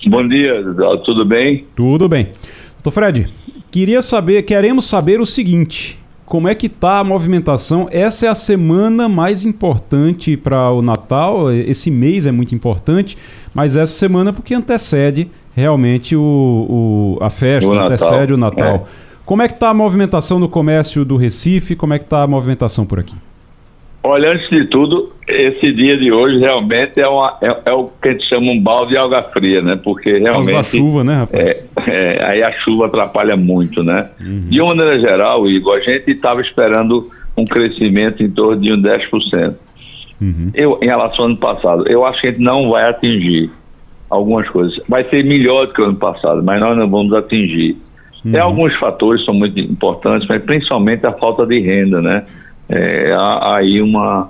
[0.07, 0.63] Bom dia,
[1.05, 1.67] tudo bem?
[1.75, 2.29] Tudo bem.
[2.75, 3.29] Doutor Fred,
[3.73, 6.01] queria saber, queremos saber o seguinte:
[6.33, 7.89] como é que está a movimentação?
[7.91, 11.53] Essa é a semana mais importante para o Natal.
[11.53, 13.19] Esse mês é muito importante,
[13.55, 18.87] mas essa semana porque antecede realmente o, o a festa, o antecede o Natal.
[18.89, 19.13] É.
[19.25, 21.77] Como é que está a movimentação no comércio do Recife?
[21.77, 23.15] Como é que está a movimentação por aqui?
[24.05, 28.09] Olha, antes de tudo, esse dia de hoje realmente é, uma, é, é, o que
[28.09, 29.79] a gente chama um balde de alga fria, né?
[29.83, 30.53] Porque realmente.
[30.53, 31.69] da chuva, né, rapaz?
[31.87, 34.09] É, é, aí a chuva atrapalha muito, né?
[34.21, 34.47] Uhum.
[34.49, 38.83] De uma maneira geral, Igor, a gente estava esperando um crescimento em torno de um
[38.83, 39.55] 10%.
[40.23, 40.51] Uhum.
[40.55, 43.51] Eu, em relação ao ano passado, eu acho que a gente não vai atingir
[44.09, 44.81] algumas coisas.
[44.89, 47.77] Vai ser melhor do que o ano passado, mas nós não vamos atingir.
[48.25, 48.33] Uhum.
[48.33, 52.25] Tem alguns fatores que são muito importantes, mas principalmente a falta de renda, né?
[52.73, 54.29] é, há aí uma,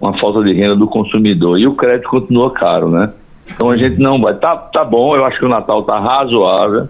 [0.00, 1.58] uma falta de renda do consumidor.
[1.58, 3.10] E o crédito continua caro, né?
[3.52, 4.34] Então a gente não vai.
[4.34, 6.88] Tá, tá bom, eu acho que o Natal tá razoável.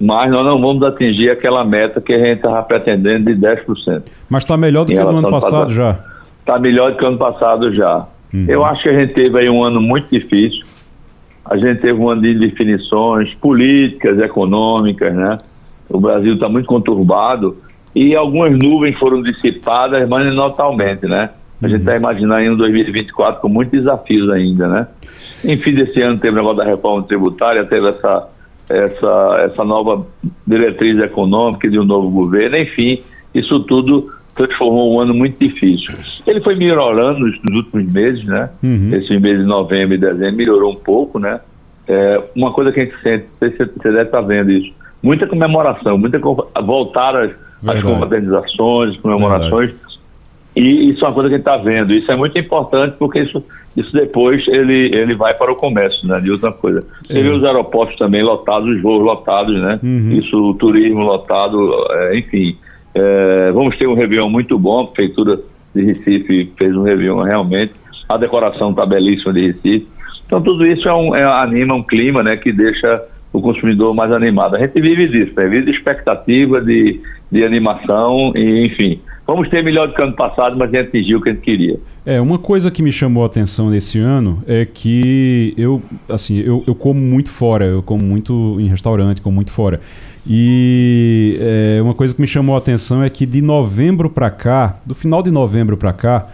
[0.00, 4.02] mas nós não vamos atingir aquela meta que a gente estava pretendendo de 10%.
[4.30, 5.98] Mas está melhor do que no ano passado já.
[6.48, 8.06] Está melhor do que ano passado já.
[8.32, 8.46] Uhum.
[8.48, 10.64] Eu acho que a gente teve aí um ano muito difícil.
[11.44, 15.38] A gente teve um ano de definições políticas, econômicas, né?
[15.90, 17.58] O Brasil está muito conturbado
[17.94, 21.28] e algumas nuvens foram dissipadas, mas notalmente, né?
[21.60, 21.98] A gente está uhum.
[21.98, 24.88] imaginando aí um 2024 com muitos desafios ainda, né?
[25.44, 28.26] Enfim, desse ano teve o negócio da reforma tributária, teve essa,
[28.70, 30.06] essa, essa nova
[30.46, 33.02] diretriz econômica de um novo governo, enfim,
[33.34, 35.94] isso tudo transformou um ano muito difícil.
[36.26, 38.48] Ele foi melhorando nos, nos últimos meses, né?
[38.62, 38.94] Uhum.
[38.94, 41.40] Esse mês de novembro e dezembro melhorou um pouco, né?
[41.88, 44.72] É, uma coisa que a gente sente, você, você deve estar vendo isso,
[45.02, 47.32] muita comemoração, muita voltar às,
[47.66, 49.98] às confraternizações, comemorações, Verdade.
[50.54, 51.92] e isso é uma coisa que a gente está vendo.
[51.92, 53.42] Isso é muito importante porque isso,
[53.76, 56.20] isso depois ele, ele vai para o comércio, né?
[56.20, 56.84] De outra coisa.
[57.06, 57.22] Você é.
[57.22, 59.80] vê os aeroportos também lotados, os voos lotados, né?
[59.82, 60.12] Uhum.
[60.12, 61.58] Isso, o turismo lotado,
[61.90, 62.56] é, enfim.
[62.98, 65.38] É, vamos ter um Réveillon muito bom, a Prefeitura
[65.74, 67.74] de Recife fez um Réveillon realmente,
[68.08, 69.86] a decoração está belíssima de Recife.
[70.26, 74.10] Então tudo isso é um, é, anima um clima né, que deixa o consumidor mais
[74.10, 74.56] animado.
[74.56, 75.46] A gente vive disso, né?
[75.46, 79.00] vive de expectativa, de, de animação, e, enfim.
[79.26, 81.42] Vamos ter melhor do que ano passado, mas a gente atingiu o que a gente
[81.42, 81.78] queria.
[82.06, 86.64] É, uma coisa que me chamou a atenção nesse ano é que eu, assim, eu,
[86.66, 89.80] eu como muito fora, eu como muito em restaurante, como muito fora.
[90.26, 94.76] E é, uma coisa que me chamou a atenção é que de novembro para cá,
[94.84, 96.26] do final de novembro para cá,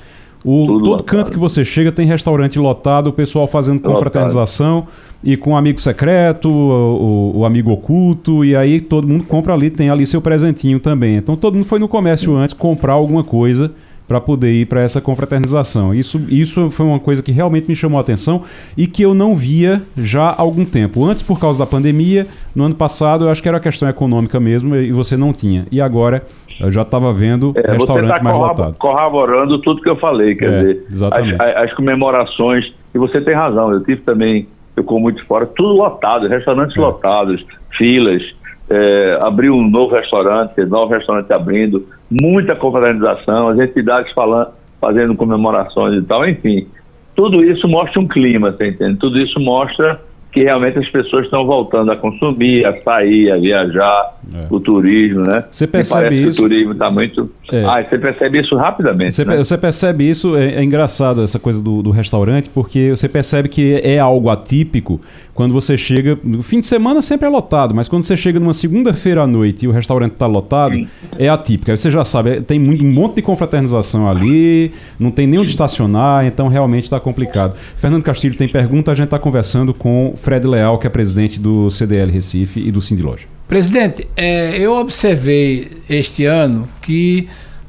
[0.44, 1.04] o, todo lotado.
[1.04, 4.86] canto que você chega tem restaurante lotado, o pessoal fazendo confraternização
[5.22, 9.70] e com amigo secreto, o, o, o, amigo oculto, e aí todo mundo compra ali,
[9.70, 11.16] tem ali seu presentinho também.
[11.16, 13.72] Então todo mundo foi no comércio antes comprar alguma coisa
[14.06, 15.94] para poder ir para essa confraternização.
[15.94, 18.42] Isso, isso foi uma coisa que realmente me chamou a atenção
[18.76, 21.04] e que eu não via já há algum tempo.
[21.04, 24.76] Antes, por causa da pandemia, no ano passado, eu acho que era questão econômica mesmo
[24.76, 25.66] e você não tinha.
[25.70, 26.22] E agora
[26.60, 28.76] eu já estava vendo é, restaurante tá mais lotado.
[28.78, 31.42] corroborando tudo que eu falei, quer é, dizer, exatamente.
[31.42, 35.74] As, as, comemorações, e você tem razão, eu tive também, eu como muito fora, tudo
[35.74, 36.80] lotado, restaurantes é.
[36.80, 37.44] lotados,
[37.76, 38.22] filas,
[38.68, 44.50] é, abriu um novo restaurante, novo restaurante abrindo, muita confraternização, as entidades falando,
[44.80, 46.66] fazendo comemorações e tal, enfim.
[47.14, 48.98] Tudo isso mostra um clima, você entende?
[48.98, 50.00] Tudo isso mostra
[50.34, 54.46] que realmente as pessoas estão voltando a consumir, a sair, a viajar, é.
[54.50, 55.44] o turismo, né?
[55.48, 56.40] Você percebe isso?
[56.40, 57.30] o turismo está muito.
[57.52, 57.64] É.
[57.64, 59.14] Ah, você percebe isso rapidamente.
[59.14, 59.36] Você, né?
[59.36, 63.80] você percebe isso, é, é, engraçado essa coisa do, do restaurante, porque você percebe que
[63.84, 65.00] é algo atípico
[65.34, 66.18] quando você chega.
[66.24, 69.66] No fim de semana sempre é lotado, mas quando você chega numa segunda-feira à noite
[69.66, 70.88] e o restaurante está lotado, Sim.
[71.16, 71.70] é atípico.
[71.70, 75.38] Aí você já sabe, é, tem muito, um monte de confraternização ali, não tem nem
[75.38, 77.54] onde estacionar, então realmente está complicado.
[77.76, 81.70] Fernando Castilho tem pergunta, a gente está conversando com Fred Leal, que é presidente do
[81.70, 83.26] CDL Recife e do Cindy Loja.
[83.46, 87.28] Presidente, é, eu observei este ano que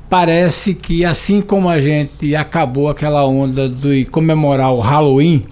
[0.10, 5.44] parece que assim como a gente acabou aquela onda de comemorar o Halloween,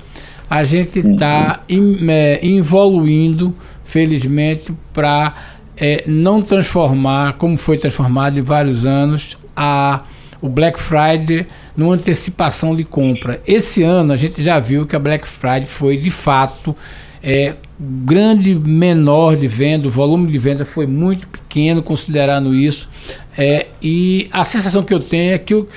[0.50, 5.36] a gente está é, evoluindo, felizmente, para
[5.76, 10.06] é, não transformar, como foi transformado em vários anos, a,
[10.42, 13.42] o Black Friday numa antecipação de compra.
[13.48, 16.76] Esse ano a gente já viu que a Black Friday foi de fato
[17.22, 22.90] é, grande menor de venda, o volume de venda foi muito pequeno considerando isso.
[23.38, 25.68] É, e a sensação que eu tenho é que o,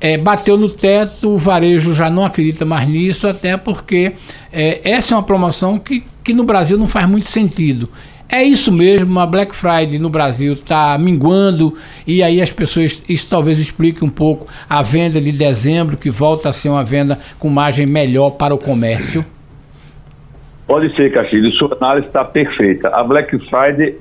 [0.00, 4.14] é, bateu no teto, o varejo já não acredita mais nisso, até porque
[4.52, 7.88] é, essa é uma promoção que, que no Brasil não faz muito sentido.
[8.28, 13.28] É isso mesmo, a Black Friday no Brasil está minguando e aí as pessoas, isso
[13.28, 17.48] talvez explique um pouco a venda de dezembro, que volta a ser uma venda com
[17.48, 19.24] margem melhor para o comércio.
[20.66, 22.88] Pode ser, Castilho, sua análise está perfeita.
[22.88, 23.96] A Black Friday,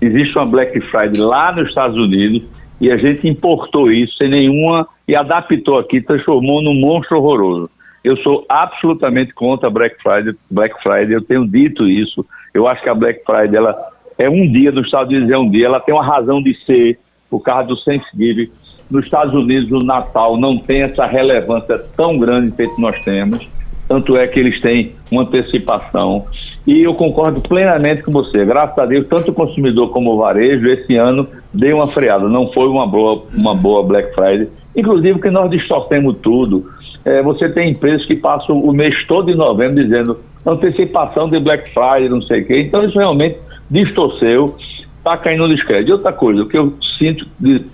[0.00, 2.42] existe uma Black Friday lá nos Estados Unidos
[2.80, 7.70] e a gente importou isso sem nenhuma e adaptou aqui, transformou num monstro horroroso.
[8.02, 12.24] Eu sou absolutamente contra a Black Friday, Black Friday, eu tenho dito isso.
[12.52, 13.76] Eu acho que a Black Friday ela
[14.18, 16.98] é um dia, nos Estados Unidos é um dia, ela tem uma razão de ser,
[17.28, 18.50] por causa do Thanksgiving.
[18.90, 23.48] Nos Estados Unidos, o Natal não tem essa relevância tão grande feito nós temos
[23.90, 26.26] tanto é que eles têm uma antecipação.
[26.64, 28.44] E eu concordo plenamente com você.
[28.44, 32.28] Graças a Deus, tanto o consumidor como o varejo, esse ano deu uma freada.
[32.28, 34.48] Não foi uma boa, uma boa Black Friday.
[34.76, 36.70] Inclusive, que nós distorcemos tudo.
[37.04, 41.72] É, você tem empresas que passam o mês todo de novembro dizendo antecipação de Black
[41.72, 42.60] Friday, não sei o quê.
[42.60, 43.38] Então, isso realmente
[43.70, 44.56] distorceu,
[44.98, 45.92] está caindo no descrédito.
[45.92, 47.64] Outra coisa, o que eu sinto de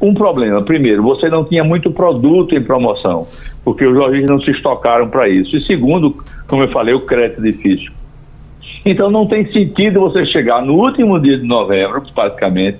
[0.00, 0.62] um problema.
[0.62, 3.26] Primeiro, você não tinha muito produto em promoção,
[3.64, 5.56] porque os lojistas não se estocaram para isso.
[5.56, 6.16] E segundo,
[6.46, 7.92] como eu falei, o crédito é difícil.
[8.84, 12.78] Então não tem sentido você chegar no último dia de novembro, praticamente,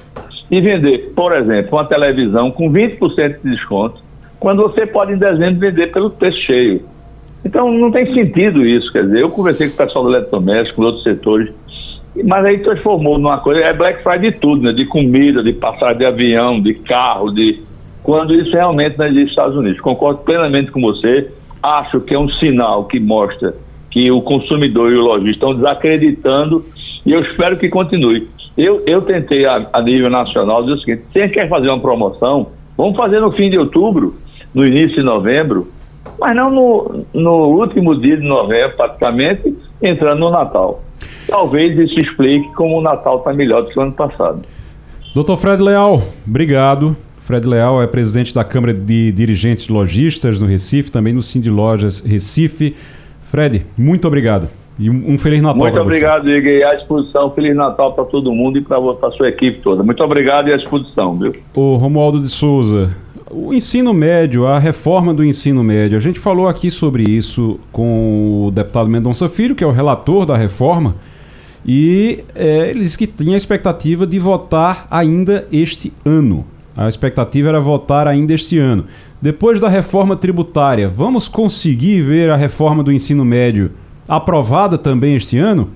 [0.51, 4.01] e vender, por exemplo, uma televisão com 20% de desconto,
[4.39, 6.83] quando você pode em dezembro vender pelo preço cheio.
[7.45, 10.83] Então não tem sentido isso, quer dizer, eu conversei com o pessoal do eletrodoméstico, com
[10.83, 11.53] outros setores,
[12.25, 14.73] mas aí transformou numa coisa, é Black Friday de tudo, né?
[14.73, 17.61] De comida, de passagem de avião, de carro, de.
[18.03, 19.81] Quando isso realmente não existe nos Estados Unidos.
[19.81, 21.31] Concordo plenamente com você.
[21.63, 23.55] Acho que é um sinal que mostra
[23.91, 26.65] que o consumidor e o lojista estão desacreditando
[27.05, 28.29] e eu espero que continue.
[28.57, 32.49] Eu, eu tentei a, a nível nacional dizer o seguinte: quem quer fazer uma promoção,
[32.77, 34.15] vamos fazer no fim de outubro,
[34.55, 35.69] no início de novembro,
[36.19, 40.83] mas não no, no último dia de novembro, praticamente, entrando no Natal.
[41.29, 44.43] Talvez isso explique como o Natal está melhor do que o ano passado.
[45.15, 46.97] Doutor Fred Leal, obrigado.
[47.21, 52.01] Fred Leal é presidente da Câmara de Dirigentes Logistas no Recife, também no Cindy Lojas
[52.01, 52.75] Recife.
[53.23, 54.49] Fred, muito obrigado.
[54.79, 56.51] E um Feliz Natal Muito obrigado, Igor.
[56.53, 57.31] E à disposição.
[57.33, 59.83] Feliz Natal para todo mundo e para a sua equipe toda.
[59.83, 61.35] Muito obrigado e à disposição, viu?
[61.57, 62.91] O Romualdo de Souza,
[63.31, 68.47] o ensino médio, a reforma do ensino médio, a gente falou aqui sobre isso com
[68.47, 70.97] o deputado Mendonça Filho, que é o relator da reforma,
[71.67, 76.47] e é, ele disse que tinha a expectativa de votar ainda este ano.
[76.77, 78.85] A expectativa era votar ainda este ano.
[79.21, 83.73] Depois da reforma tributária, vamos conseguir ver a reforma do ensino médio
[84.09, 85.71] aprovada também este ano?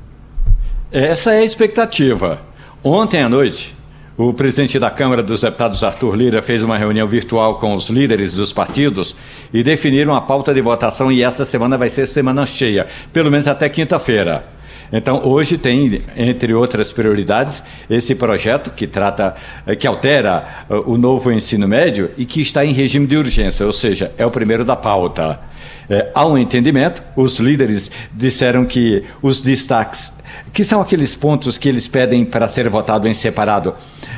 [0.91, 2.41] Essa é a expectativa.
[2.85, 3.75] Ontem à noite,
[4.17, 8.33] o presidente da Câmara dos Deputados, Arthur Lira, fez uma reunião virtual com os líderes
[8.33, 9.17] dos partidos
[9.53, 13.49] e definiram a pauta de votação e essa semana vai ser semana cheia, pelo menos
[13.49, 14.45] até quinta-feira.
[14.93, 19.35] Então, hoje tem, entre outras prioridades, esse projeto que trata,
[19.67, 23.65] eh, que altera eh, o novo ensino médio e que está em regime de urgência,
[23.65, 25.41] ou seja, é o primeiro da pauta.
[25.89, 30.13] É, há um entendimento, os líderes disseram que os destaques,
[30.53, 33.75] que são aqueles pontos que eles pedem para ser votado em separado,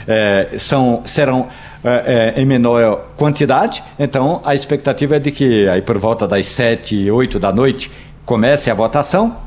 [0.06, 1.48] é, são, serão
[1.82, 7.10] é, em menor quantidade, então a expectativa é de que aí por volta das sete,
[7.10, 7.90] oito da noite
[8.24, 9.44] comece a votação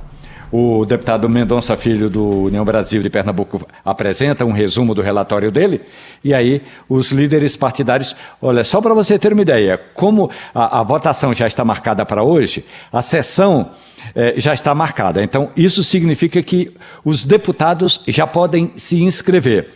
[0.51, 5.81] o deputado Mendonça Filho do União Brasil de Pernambuco apresenta um resumo do relatório dele,
[6.23, 10.83] e aí os líderes partidários, olha, só para você ter uma ideia, como a, a
[10.83, 13.71] votação já está marcada para hoje, a sessão
[14.15, 15.21] eh, já está marcada.
[15.21, 19.73] Então, isso significa que os deputados já podem se inscrever.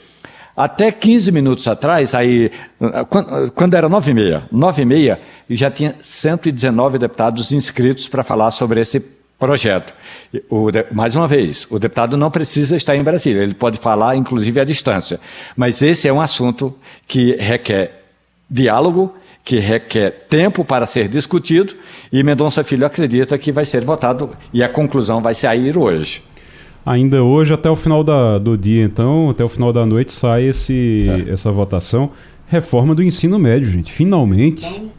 [0.56, 2.52] Até 15 minutos atrás, aí,
[3.54, 8.52] quando era 9 e meia, 9 e meia, já tinha 119 deputados inscritos para falar
[8.52, 9.00] sobre esse
[9.40, 9.94] projeto.
[10.50, 14.60] O, mais uma vez, o deputado não precisa estar em Brasília, ele pode falar, inclusive,
[14.60, 15.20] à distância.
[15.56, 16.76] Mas esse é um assunto
[17.08, 18.04] que requer
[18.50, 21.74] diálogo, que requer tempo para ser discutido,
[22.12, 26.22] e Mendonça Filho acredita que vai ser votado e a conclusão vai sair hoje.
[26.86, 30.46] Ainda hoje, até o final da, do dia, então, até o final da noite, sai
[30.46, 31.32] esse, é.
[31.32, 32.12] essa votação.
[32.48, 33.92] Reforma do ensino médio, gente.
[33.92, 34.66] Finalmente.
[34.66, 34.92] Então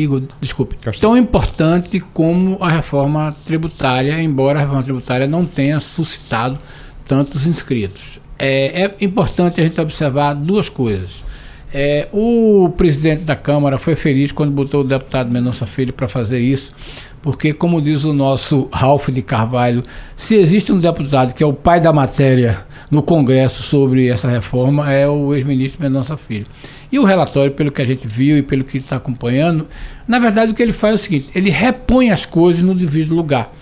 [0.00, 6.58] Igor, desculpe, tão importante como a reforma tributária, embora a reforma tributária não tenha suscitado
[7.06, 8.20] tantos inscritos.
[8.38, 11.24] É, é importante a gente observar duas coisas.
[11.72, 16.38] É, o presidente da Câmara foi feliz quando botou o deputado Mendonça Filho para fazer
[16.38, 16.74] isso,
[17.22, 19.84] porque, como diz o nosso Ralph de Carvalho,
[20.16, 24.92] se existe um deputado que é o pai da matéria no Congresso sobre essa reforma,
[24.92, 26.46] é o ex-ministro Mendonça Filho.
[26.90, 29.66] E o relatório, pelo que a gente viu e pelo que está acompanhando,
[30.06, 33.14] na verdade o que ele faz é o seguinte: ele repõe as coisas no devido
[33.14, 33.52] lugar.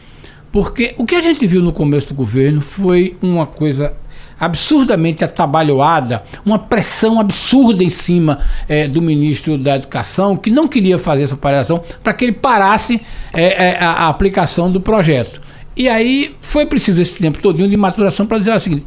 [0.53, 3.93] Porque o que a gente viu no começo do governo foi uma coisa
[4.39, 10.99] absurdamente atabalhoada, uma pressão absurda em cima é, do ministro da Educação, que não queria
[10.99, 13.01] fazer essa paração para que ele parasse
[13.33, 15.41] é, a, a, aplicação do projeto.
[15.77, 18.87] E aí foi preciso esse tempo todo de maturação para dizer o seguinte: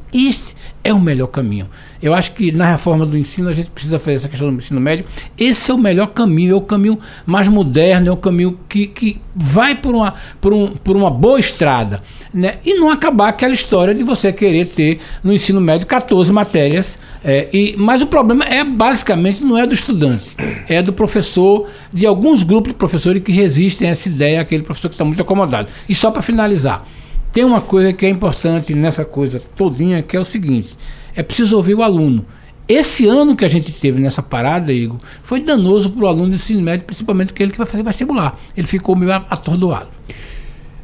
[0.84, 1.68] é o melhor caminho.
[2.02, 4.80] Eu acho que na reforma do ensino a gente precisa fazer essa questão do ensino
[4.80, 5.06] médio.
[5.38, 9.22] Esse é o melhor caminho, é o caminho mais moderno, é o caminho que, que
[9.36, 12.02] vai por uma, por, um, por uma boa estrada.
[12.34, 12.58] Né?
[12.66, 16.98] E não acabar aquela história de você querer ter no ensino médio 14 matérias.
[17.22, 20.30] É, e, mas o problema é basicamente não é do estudante,
[20.70, 24.88] é do professor, de alguns grupos de professores que resistem a essa ideia, aquele professor
[24.88, 25.68] que está muito acomodado.
[25.90, 26.86] E só para finalizar,
[27.32, 30.76] tem uma coisa que é importante nessa coisa todinha, que é o seguinte:
[31.16, 32.26] é preciso ouvir o aluno.
[32.68, 36.36] Esse ano que a gente teve nessa parada, Igor, foi danoso para o aluno do
[36.36, 38.40] ensino médio, principalmente aquele que vai fazer vestibular.
[38.56, 39.88] Ele ficou meio atordoado.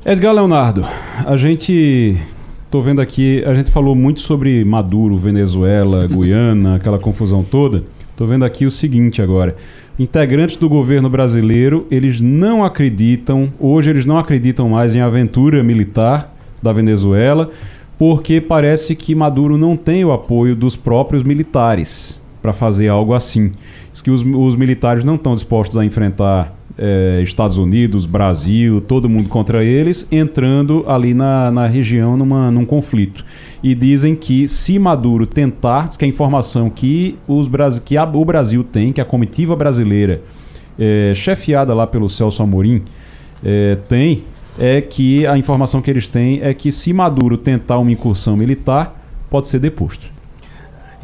[0.03, 0.85] Edgar Leonardo,
[1.25, 2.17] a gente.
[2.65, 7.83] Estou vendo aqui, a gente falou muito sobre Maduro, Venezuela, Guiana, aquela confusão toda.
[8.11, 9.55] Estou vendo aqui o seguinte agora.
[9.97, 16.34] Integrantes do governo brasileiro, eles não acreditam, hoje eles não acreditam mais em aventura militar
[16.61, 17.49] da Venezuela,
[17.97, 23.51] porque parece que Maduro não tem o apoio dos próprios militares para fazer algo assim.
[23.89, 29.09] Diz que os, os militares não estão dispostos a enfrentar é, Estados Unidos, Brasil, todo
[29.09, 33.25] mundo contra eles, entrando ali na, na região numa, num conflito.
[33.63, 37.49] E dizem que se Maduro tentar, diz que a informação que, os,
[37.83, 40.21] que a, o Brasil tem, que a comitiva brasileira,
[40.77, 42.83] é, chefiada lá pelo Celso Amorim,
[43.43, 44.23] é, tem,
[44.57, 49.01] é que a informação que eles têm é que se Maduro tentar uma incursão militar,
[49.29, 50.14] pode ser deposto.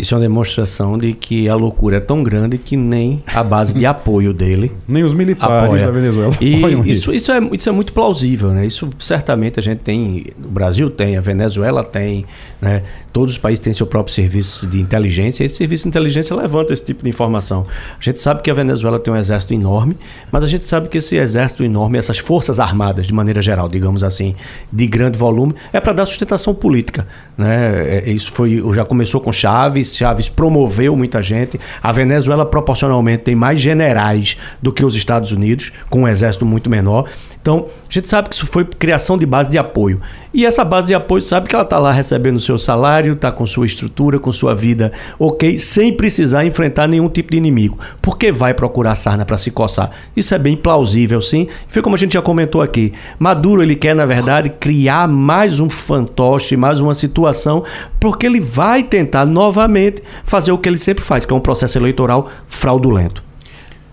[0.02, 3.72] Isso é uma demonstração de que a loucura é tão grande que nem a base
[3.72, 4.72] de apoio dele.
[4.88, 5.86] Nem os militares apoia.
[5.86, 6.36] da Venezuela.
[6.42, 8.66] E isso, isso, é, isso é muito plausível, né?
[8.66, 10.26] Isso certamente a gente tem.
[10.44, 12.26] O Brasil tem, a Venezuela tem,
[12.60, 12.82] né?
[13.14, 16.74] Todos os países têm seu próprio serviço de inteligência, e esse serviço de inteligência levanta
[16.74, 17.68] esse tipo de informação.
[18.00, 19.96] A gente sabe que a Venezuela tem um exército enorme,
[20.32, 24.04] mas a gente sabe que esse exército enorme, essas forças armadas, de maneira geral, digamos
[24.04, 24.36] assim,
[24.72, 27.08] de grande volume, é para dar sustentação política.
[27.38, 28.04] Né?
[28.06, 31.60] É, isso foi, já começou com Chaves, Chaves promoveu muita gente.
[31.82, 36.70] A Venezuela, proporcionalmente, tem mais generais do que os Estados Unidos, com um exército muito
[36.70, 37.10] menor.
[37.42, 40.00] Então, a gente sabe que isso foi criação de base de apoio.
[40.32, 43.32] E essa base de apoio sabe que ela está lá recebendo o seu salário, está
[43.32, 47.80] com sua estrutura, com sua vida ok, sem precisar enfrentar nenhum tipo de inimigo.
[48.02, 49.90] Porque vai procurar sarna para se coçar.
[50.16, 51.48] Isso é bem plausível, sim.
[51.68, 52.94] Foi como a gente já comentou aqui.
[53.18, 57.64] Maduro, ele quer, na verdade, criar mais um fantoche, mais uma situação,
[58.00, 61.78] porque ele vai tentar novamente fazer o que ele sempre faz, que é um processo
[61.78, 63.31] eleitoral fraudulento.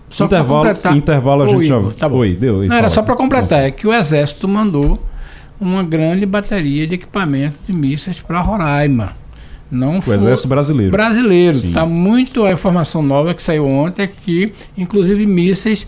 [0.09, 0.97] Só intervalo, completar.
[0.97, 1.79] intervalo a gente já.
[1.97, 2.63] Tá Oi, deu.
[2.63, 4.99] Não, era só para completar, é que o Exército mandou
[5.59, 9.17] uma grande bateria de equipamento de mísseis para Roraima.
[9.71, 10.91] Não o Exército Brasileiro.
[10.91, 11.57] Brasileiro.
[11.57, 15.85] Está muito a informação nova que saiu ontem é que, inclusive, mísseis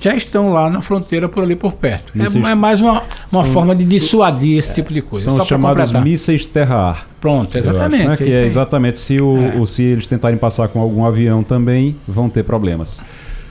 [0.00, 2.12] já estão lá na fronteira por ali por perto.
[2.18, 5.26] É, é, mais uma, uma são, forma de dissuadir esse tipo de coisa.
[5.26, 7.06] São Só chamados mísseis terra-ar.
[7.20, 8.00] Pronto, exatamente.
[8.00, 8.16] Acho, né?
[8.16, 9.22] Que é exatamente se, é.
[9.22, 13.00] o, se eles tentarem passar com algum avião também, vão ter problemas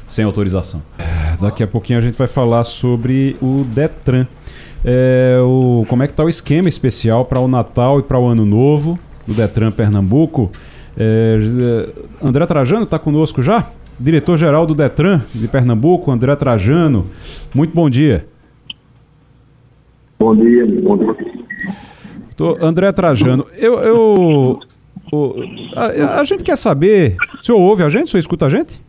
[0.09, 0.81] sem autorização.
[1.39, 4.27] Daqui a pouquinho a gente vai falar sobre o Detran.
[4.83, 8.25] É, o, como é que está o esquema especial para o Natal e para o
[8.25, 10.51] Ano Novo do Detran Pernambuco?
[10.97, 11.37] É,
[12.21, 13.69] é André Trajano está conosco já?
[13.99, 17.05] Diretor-geral do Detran de Pernambuco, André Trajano.
[17.53, 18.25] Muito bom dia.
[20.17, 21.15] Bom dia, bom dia.
[22.35, 24.59] Tô, André Trajano, eu, eu
[25.75, 27.15] a, a, gente quer saber.
[27.41, 28.07] O senhor ouve a gente?
[28.07, 28.81] O senhor escuta a gente?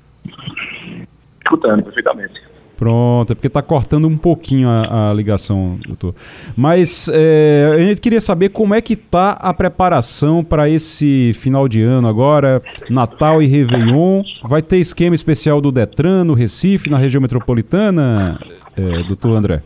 [1.51, 2.41] Escutando perfeitamente.
[2.81, 6.15] Pronto, é porque está cortando um pouquinho a, a ligação, doutor.
[6.57, 11.69] Mas é, a gente queria saber como é que está a preparação para esse final
[11.69, 14.23] de ano agora, Natal e Réveillon.
[14.43, 18.41] Vai ter esquema especial do Detran no Recife, na região metropolitana,
[18.75, 19.63] é, doutor André?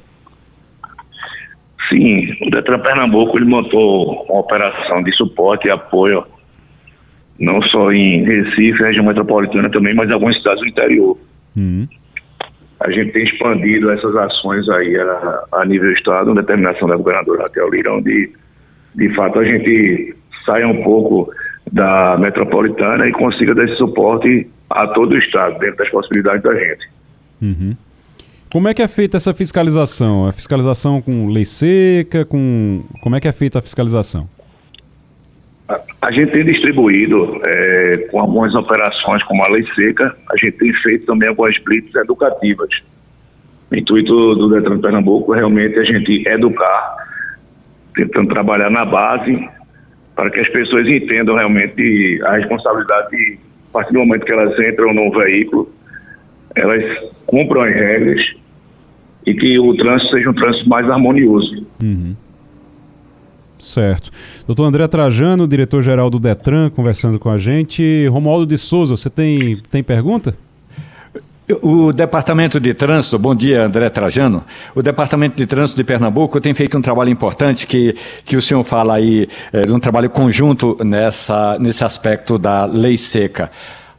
[1.89, 6.24] Sim, o Detran Pernambuco ele montou uma operação de suporte e apoio,
[7.39, 11.16] não só em Recife, região metropolitana também, mas em algumas cidades do interior.
[11.57, 11.88] Uhum.
[12.80, 17.44] A gente tem expandido essas ações aí a, a nível estado, uma determinação da governadora
[17.44, 18.30] Raquel Lirão de,
[18.94, 21.32] de fato, a gente saia um pouco
[21.72, 26.55] da metropolitana e consiga dar esse suporte a todo o estado, dentro das possibilidades da
[26.55, 26.88] gente.
[27.40, 27.76] Uhum.
[28.50, 30.28] Como é que é feita essa fiscalização?
[30.28, 34.28] A fiscalização com lei seca, com como é que é feita a fiscalização?
[36.05, 40.70] A gente tem distribuído é, com algumas operações como a Lei Seca, a gente tem
[40.82, 42.68] feito também algumas blitz educativas.
[43.70, 46.96] O intuito do Detran Pernambuco é realmente a gente educar,
[47.94, 49.48] tentando trabalhar na base,
[50.14, 53.38] para que as pessoas entendam realmente a responsabilidade de,
[53.70, 55.72] a partir do momento que elas entram no veículo,
[56.55, 56.84] elas
[57.24, 58.34] cumpram as regras
[59.24, 61.66] e que o trânsito seja um trânsito mais harmonioso.
[61.82, 62.14] Uhum.
[63.59, 64.11] Certo.
[64.46, 68.07] Doutor André Trajano, diretor-geral do Detran, conversando com a gente.
[68.09, 70.36] Romualdo de Souza, você tem, tem pergunta?
[71.61, 74.44] O Departamento de Trânsito, bom dia, André Trajano.
[74.74, 77.94] O Departamento de Trânsito de Pernambuco tem feito um trabalho importante que,
[78.24, 82.96] que o senhor fala aí, é, de um trabalho conjunto nessa, nesse aspecto da lei
[82.96, 83.50] seca.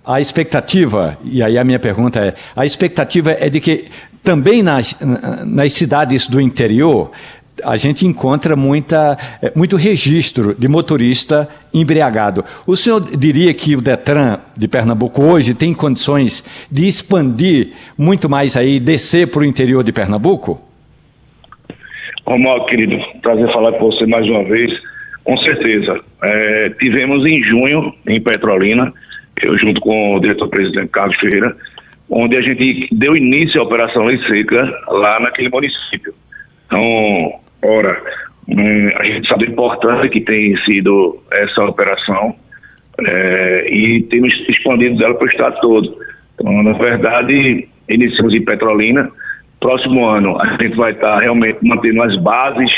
[0.04, 3.86] A expectativa, e aí a minha pergunta é: a expectativa é de que
[4.24, 4.96] também nas,
[5.46, 7.12] nas cidades do interior
[7.64, 12.44] a gente encontra muita, eh, muito registro de motorista embriagado.
[12.66, 18.58] O senhor diria que o Detran de Pernambuco hoje tem condições de expandir muito mais
[18.58, 20.62] aí, descer para o interior de Pernambuco?
[22.26, 24.74] Romualdo, querido, prazer falar com você mais uma vez.
[25.24, 26.00] Com certeza.
[26.24, 28.94] É, tivemos em junho, em Petrolina,
[29.42, 31.56] eu junto com o diretor-presidente Carlos Ferreira,
[32.10, 36.14] onde a gente deu início à Operação Lei Seca lá naquele município.
[36.68, 38.02] Então, Ora,
[38.48, 42.36] Hum, a gente sabe a importância que tem sido essa operação
[43.00, 45.98] é, e temos expandido ela para o estado todo.
[46.36, 49.10] Então, na verdade, iniciamos em Petrolina.
[49.60, 52.72] Próximo ano, a gente vai estar realmente mantendo as bases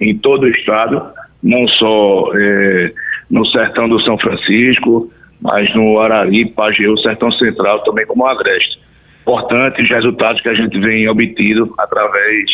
[0.00, 1.02] em todo o estado,
[1.42, 2.92] não só é,
[3.30, 5.12] no sertão do São Francisco,
[5.42, 8.80] mas no Arari, Pajeú, Sertão Central, também como Agreste.
[9.20, 12.46] Importante os resultados que a gente vem obtido através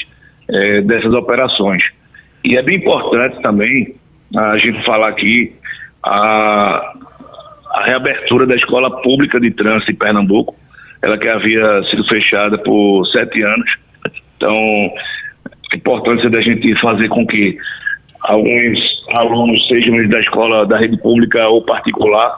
[0.49, 1.83] é, dessas operações.
[2.45, 3.95] E é bem importante também
[4.37, 5.53] a gente falar aqui
[6.03, 6.95] a,
[7.75, 10.55] a reabertura da escola pública de trânsito em Pernambuco,
[11.03, 13.71] ela que havia sido fechada por sete anos.
[14.37, 14.57] Então,
[15.73, 17.57] a importância da gente fazer com que
[18.23, 18.79] alguns
[19.13, 22.37] alunos, sejam da escola da rede pública ou particular,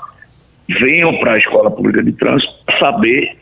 [0.69, 3.37] venham para a escola pública de trânsito saber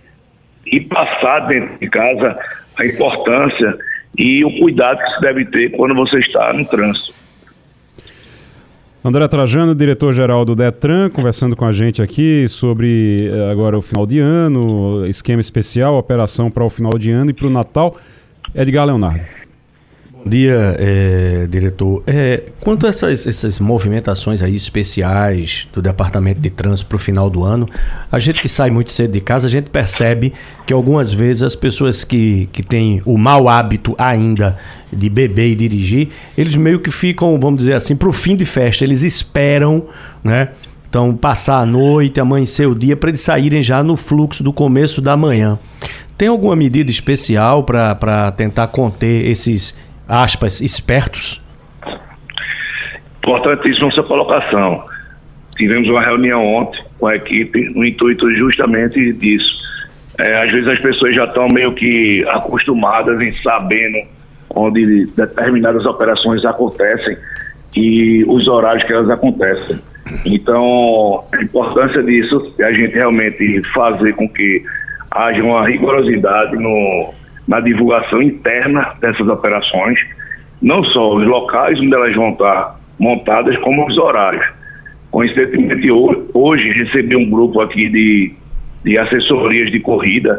[0.67, 2.39] e passar dentro de casa
[2.79, 3.79] a importância
[4.19, 7.17] e o cuidado que se deve ter quando você está no trânsito.
[9.05, 14.05] André Trajano, diretor-geral do Detran, conversando com a gente aqui sobre eh, agora o final
[14.05, 17.97] de ano, esquema especial, operação para o final de ano e para o Natal.
[18.55, 19.48] Edgar Leonardo.
[20.29, 22.03] Bom dia, é, diretor.
[22.07, 27.31] É, quanto a essas, essas movimentações aí especiais do Departamento de Trânsito para o final
[27.31, 27.67] do ano,
[28.13, 30.35] a gente que sai muito cedo de casa, a gente percebe
[30.67, 34.59] que algumas vezes as pessoas que, que têm o mau hábito ainda
[34.93, 38.45] de beber e dirigir, eles meio que ficam, vamos dizer assim, para o fim de
[38.45, 38.85] festa.
[38.85, 39.87] Eles esperam,
[40.23, 40.51] né?
[40.91, 45.01] Então, passar a noite, amanhecer o dia, para eles saírem já no fluxo do começo
[45.01, 45.59] da manhã.
[46.19, 49.73] Tem alguma medida especial para tentar conter esses
[50.09, 51.41] aspas, espertos?
[53.19, 54.85] Importantíssima essa colocação.
[55.57, 59.59] Tivemos uma reunião ontem com a equipe no intuito justamente disso.
[60.19, 63.99] É, às vezes as pessoas já estão meio que acostumadas em sabendo
[64.51, 67.17] onde determinadas operações acontecem
[67.77, 69.79] e os horários que elas acontecem.
[70.25, 74.63] Então, a importância disso é a gente realmente fazer com que
[75.11, 77.15] haja uma rigorosidade no,
[77.49, 79.99] na divulgação interna dessas operações,
[80.61, 84.45] não só os locais onde elas vão estar montadas, como os horários.
[85.11, 88.35] Coincidentemente, hoje recebi um grupo aqui de,
[88.85, 90.39] de assessorias de corrida,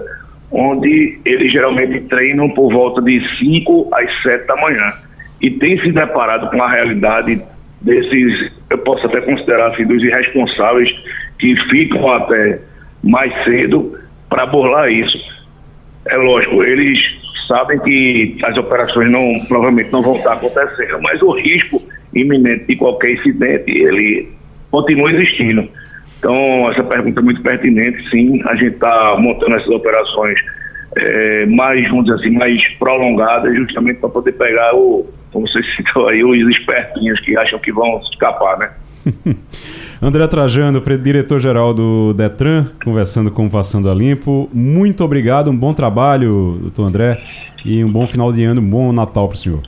[0.51, 4.93] onde eles geralmente treinam por volta de 5 às 7 da manhã.
[5.41, 7.41] E tem se deparado com a realidade
[7.81, 10.91] desses, eu posso até considerar assim, dos irresponsáveis
[11.39, 12.59] que ficam até
[13.01, 13.97] mais cedo
[14.29, 15.38] para burlar isso
[16.09, 16.99] é lógico, eles
[17.47, 21.81] sabem que as operações não provavelmente não vão estar acontecendo, mas o risco
[22.13, 24.29] iminente de qualquer incidente ele
[24.71, 25.67] continua existindo.
[26.19, 28.41] Então essa pergunta é muito pertinente, sim.
[28.45, 30.39] A gente está montando essas operações
[30.97, 36.07] é, mais, vamos dizer assim, mais prolongadas, justamente para poder pegar o, como você citou
[36.07, 38.69] aí, os espertinhos que acham que vão escapar, né?
[40.01, 44.49] André Trajano, diretor-geral do Detran, conversando com o Passando a Limpo.
[44.53, 47.21] Muito obrigado, um bom trabalho, doutor André,
[47.65, 49.61] e um bom final de ano, um bom Natal para o senhor.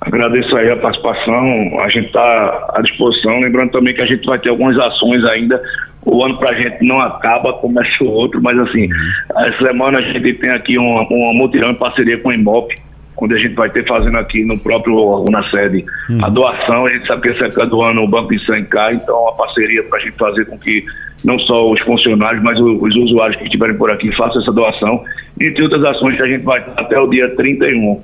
[0.00, 3.40] Agradeço aí a participação, a gente está à disposição.
[3.40, 5.60] Lembrando também que a gente vai ter algumas ações ainda.
[6.04, 9.46] O ano para a gente não acaba, começa o outro, mas assim, uhum.
[9.46, 12.74] essa semana a gente tem aqui uma, uma mutirão em parceria com o Imop
[13.16, 16.18] quando a gente vai ter fazendo aqui no próprio órgão, na sede, hum.
[16.22, 18.94] a doação, a gente sabe que esse época do ano o Banco de Sangue cai,
[18.94, 20.84] então a parceria para a gente fazer com que
[21.24, 25.02] não só os funcionários, mas os usuários que estiverem por aqui façam essa doação,
[25.40, 27.92] entre outras ações que a gente vai até o dia 31.
[27.92, 28.02] Hum.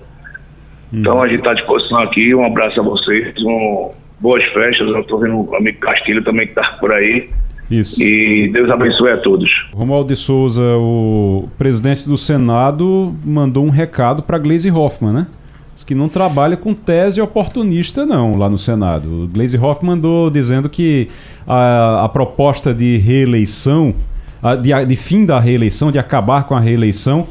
[0.92, 3.90] Então a gente está à disposição aqui, um abraço a vocês, um,
[4.20, 7.28] boas festas, eu estou vendo o amigo Castilho também que está por aí.
[7.70, 8.02] Isso.
[8.02, 9.48] E Deus abençoe a todos.
[9.72, 15.26] Romualdo de Souza, o presidente do Senado, mandou um recado para Gleisi Hoffmann, né?
[15.72, 19.24] Diz que não trabalha com tese oportunista, não, lá no Senado.
[19.24, 21.08] O Gleisi Hoffmann mandou dizendo que
[21.46, 23.94] a, a proposta de reeleição,
[24.42, 27.28] a, de, de fim da reeleição, de acabar com a reeleição,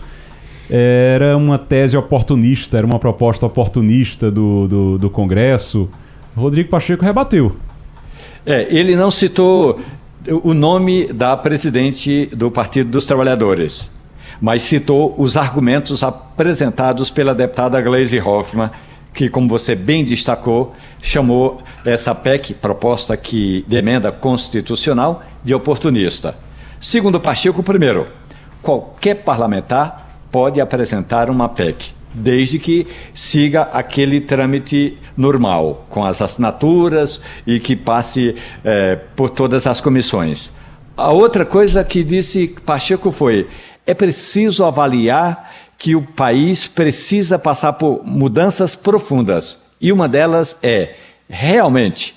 [0.69, 5.89] era uma tese oportunista, era uma proposta oportunista do, do, do Congresso.
[6.35, 7.55] Rodrigo Pacheco rebateu.
[8.45, 9.79] É, ele não citou
[10.27, 13.89] o nome da presidente do Partido dos Trabalhadores,
[14.41, 18.69] mas citou os argumentos apresentados pela deputada Gleisi Hoffmann,
[19.13, 26.35] que, como você bem destacou, chamou essa PEC, proposta que de emenda constitucional, de oportunista.
[26.81, 28.07] Segundo Pacheco, primeiro,
[28.61, 37.21] qualquer parlamentar pode apresentar uma PEC desde que siga aquele trâmite normal, com as assinaturas
[37.45, 40.51] e que passe é, por todas as comissões.
[40.97, 43.47] A outra coisa que disse Pacheco foi:
[43.85, 49.57] é preciso avaliar que o país precisa passar por mudanças profundas.
[49.79, 50.95] E uma delas é,
[51.29, 52.13] realmente,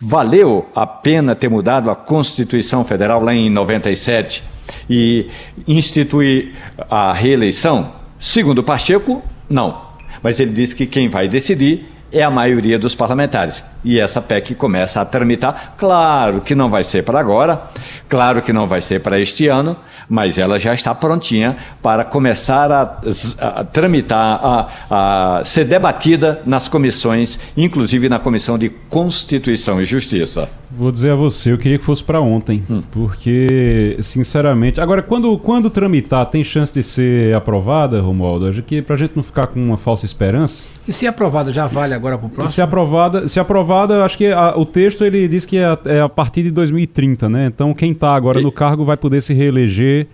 [0.00, 4.42] valeu a pena ter mudado a Constituição Federal lá em 97
[4.90, 5.30] e
[5.66, 6.54] instituir
[6.90, 7.92] a reeleição?
[8.18, 9.94] Segundo Pacheco, não.
[10.22, 13.62] Mas ele disse que quem vai decidir é a maioria dos parlamentares.
[13.84, 15.74] E essa PEC começa a tramitar.
[15.76, 17.64] Claro que não vai ser para agora,
[18.08, 19.76] claro que não vai ser para este ano,
[20.08, 23.00] mas ela já está prontinha para começar a,
[23.40, 30.48] a tramitar, a, a ser debatida nas comissões, inclusive na Comissão de Constituição e Justiça.
[30.76, 32.82] Vou dizer a você, eu queria que fosse para ontem, hum.
[32.90, 34.80] porque, sinceramente.
[34.80, 38.48] Agora, quando, quando tramitar, tem chance de ser aprovada, Romualdo?
[38.48, 40.66] Acho que para a gente não ficar com uma falsa esperança.
[40.86, 42.54] E se aprovada, já vale agora para o próximo?
[42.54, 46.08] Se aprovada, se aprovada acho que a, o texto ele diz que é, é, a
[46.08, 47.46] partir de 2030, né?
[47.46, 48.42] Então, quem está agora e...
[48.42, 50.06] no cargo vai poder se reeleger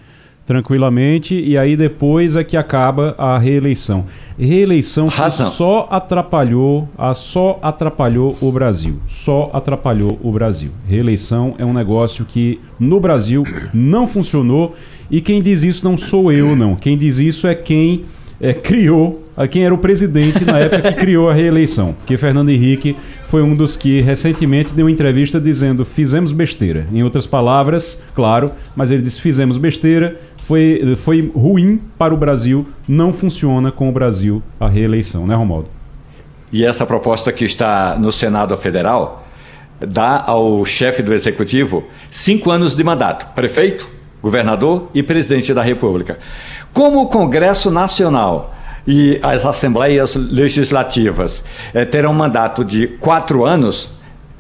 [0.51, 4.07] tranquilamente e aí depois é que acaba a reeleição.
[4.37, 10.73] Reeleição só atrapalhou, a só atrapalhou o Brasil, só atrapalhou o Brasil.
[10.89, 14.75] Reeleição é um negócio que no Brasil não funcionou
[15.09, 16.75] e quem diz isso não sou eu não.
[16.75, 18.05] Quem diz isso é quem
[18.41, 22.97] é, criou, quem era o presidente na época que criou a reeleição, que Fernando Henrique
[23.25, 26.87] foi um dos que recentemente deu uma entrevista dizendo fizemos besteira.
[26.93, 32.67] Em outras palavras, claro, mas ele disse fizemos besteira, foi, foi ruim para o Brasil,
[32.89, 35.69] não funciona com o Brasil a reeleição, né, Romualdo?
[36.53, 39.27] E essa proposta que está no Senado Federal
[39.79, 43.89] dá ao chefe do Executivo cinco anos de mandato, prefeito,
[44.21, 46.19] governador e presidente da República.
[46.73, 48.55] Como o Congresso Nacional
[48.87, 51.45] e as assembleias legislativas
[51.75, 53.91] eh, terão mandato de quatro anos,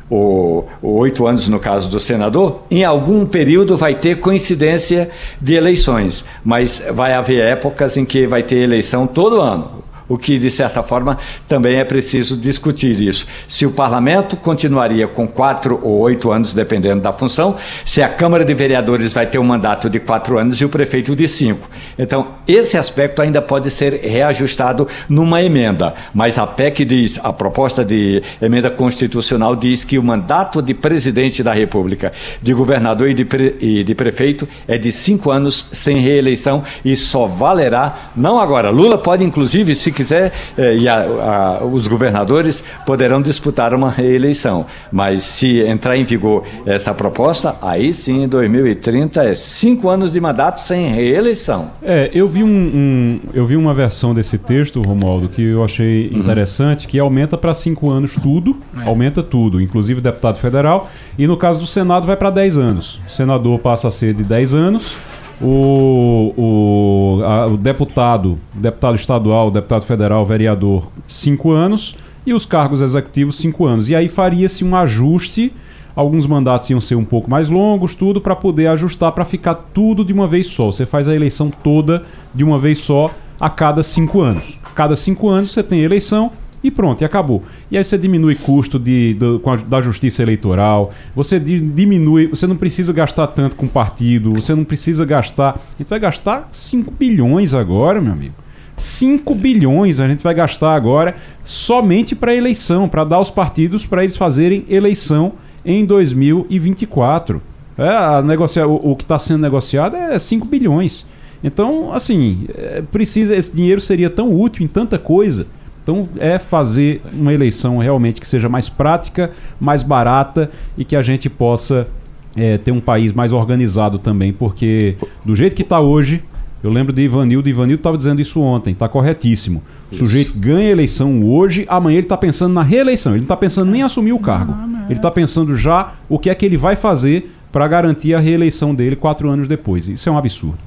[0.09, 5.11] ou, oito anos no caso do senador, em algum período vai ter coincidência
[5.41, 9.80] de eleições, mas vai haver épocas em que vai ter eleição todo ano
[10.11, 13.29] o que, de certa forma, também é preciso discutir isso.
[13.47, 18.45] Se o parlamento continuaria com quatro ou oito anos, dependendo da função, se a Câmara
[18.45, 21.71] de Vereadores vai ter um mandato de quatro anos e o prefeito de cinco.
[21.97, 27.85] Então, esse aspecto ainda pode ser reajustado numa emenda, mas a PEC diz, a proposta
[27.85, 33.25] de emenda constitucional diz que o mandato de presidente da República, de governador e de,
[33.25, 38.71] pre, e de prefeito é de cinco anos sem reeleição e só valerá, não agora.
[38.71, 44.67] Lula pode, inclusive, se quiser, eh, e a, a, os governadores poderão disputar uma reeleição.
[44.91, 50.21] Mas se entrar em vigor essa proposta, aí sim, em 2030 é cinco anos de
[50.21, 51.71] mandato sem reeleição.
[51.83, 56.09] É, eu vi, um, um eu vi uma versão desse texto, Romualdo, que eu achei
[56.09, 56.19] uhum.
[56.19, 58.89] interessante, que aumenta para cinco anos tudo, é.
[58.89, 60.89] aumenta tudo, inclusive deputado federal,
[61.19, 63.01] e no caso do Senado vai para 10 anos.
[63.07, 64.97] O senador passa a ser de 10 anos
[65.41, 72.83] o, o, a, o deputado, deputado estadual, deputado federal, vereador, cinco anos, e os cargos
[72.83, 73.89] executivos, cinco anos.
[73.89, 75.53] E aí faria-se um ajuste,
[75.97, 80.05] alguns mandatos iam ser um pouco mais longos, tudo, para poder ajustar, para ficar tudo
[80.05, 80.67] de uma vez só.
[80.67, 83.11] Você faz a eleição toda de uma vez só
[83.41, 84.59] a cada cinco anos.
[84.75, 86.31] Cada cinco anos você tem eleição,
[86.63, 87.43] e pronto, e acabou.
[87.71, 92.57] E aí você diminui custo de, de a, da justiça eleitoral, você diminui, você não
[92.57, 95.57] precisa gastar tanto com partido, você não precisa gastar.
[95.57, 98.35] A gente vai gastar 5 bilhões agora, meu amigo.
[98.77, 104.03] 5 bilhões a gente vai gastar agora somente para eleição, para dar aos partidos para
[104.03, 105.33] eles fazerem eleição
[105.65, 107.43] em 2024.
[107.77, 111.07] É, a negocia, o, o que está sendo negociado é 5 bilhões.
[111.43, 115.47] Então, assim, é, precisa esse dinheiro seria tão útil em tanta coisa
[115.91, 121.03] então é fazer uma eleição realmente que seja mais prática, mais barata e que a
[121.03, 121.89] gente possa
[122.37, 126.23] é, ter um país mais organizado também, porque do jeito que está hoje,
[126.63, 129.63] eu lembro de Ivanildo, Ivanildo estava dizendo isso ontem, está corretíssimo.
[129.91, 133.37] O sujeito ganha a eleição hoje, amanhã ele está pensando na reeleição, ele não está
[133.37, 134.55] pensando nem em assumir o cargo.
[134.85, 138.75] Ele está pensando já o que é que ele vai fazer para garantir a reeleição
[138.75, 139.89] dele quatro anos depois.
[139.89, 140.59] Isso é um absurdo.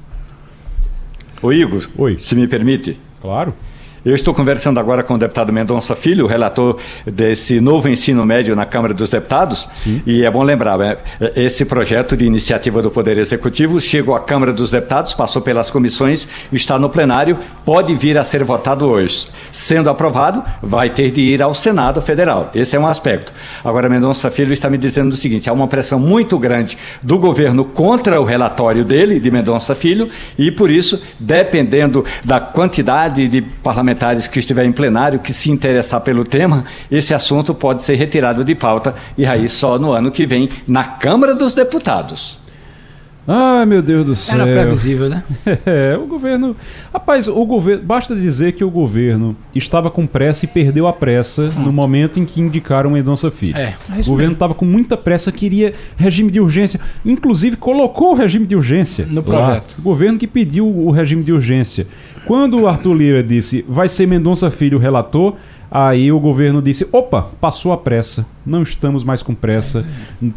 [1.40, 2.18] Ô Igor, Oi.
[2.18, 2.98] se me permite.
[3.22, 3.54] Claro.
[4.04, 6.76] Eu estou conversando agora com o deputado Mendonça Filho, relator
[7.06, 9.66] desse novo ensino médio na Câmara dos Deputados.
[9.76, 10.02] Sim.
[10.06, 10.98] E é bom lembrar, né,
[11.34, 16.28] esse projeto de iniciativa do Poder Executivo chegou à Câmara dos Deputados, passou pelas comissões,
[16.52, 19.26] está no plenário, pode vir a ser votado hoje.
[19.50, 22.50] Sendo aprovado, vai ter de ir ao Senado Federal.
[22.54, 23.32] Esse é um aspecto.
[23.64, 27.64] Agora, Mendonça Filho está me dizendo o seguinte: há uma pressão muito grande do governo
[27.64, 33.93] contra o relatório dele, de Mendonça Filho, e por isso, dependendo da quantidade de parlamentares
[33.94, 38.44] parlamentares que estiver em plenário que se interessar pelo tema, esse assunto pode ser retirado
[38.44, 42.44] de pauta e aí só no ano que vem na Câmara dos Deputados.
[43.26, 44.40] Ai, meu Deus do céu.
[44.42, 45.24] Era previsível, né?
[45.64, 46.54] É, o governo.
[46.92, 47.82] Rapaz, o governo.
[47.82, 51.62] Basta dizer que o governo estava com pressa e perdeu a pressa hum.
[51.62, 53.56] no momento em que indicaram Mendonça Filho.
[53.56, 56.78] É, é o governo estava com muita pressa, queria regime de urgência.
[57.04, 59.06] Inclusive, colocou o regime de urgência.
[59.08, 59.76] No projeto.
[59.78, 61.86] O governo que pediu o regime de urgência.
[62.26, 65.34] Quando o Arthur Lira disse vai ser Mendonça Filho o relator
[65.74, 69.84] Aí o governo disse: opa, passou a pressa, não estamos mais com pressa,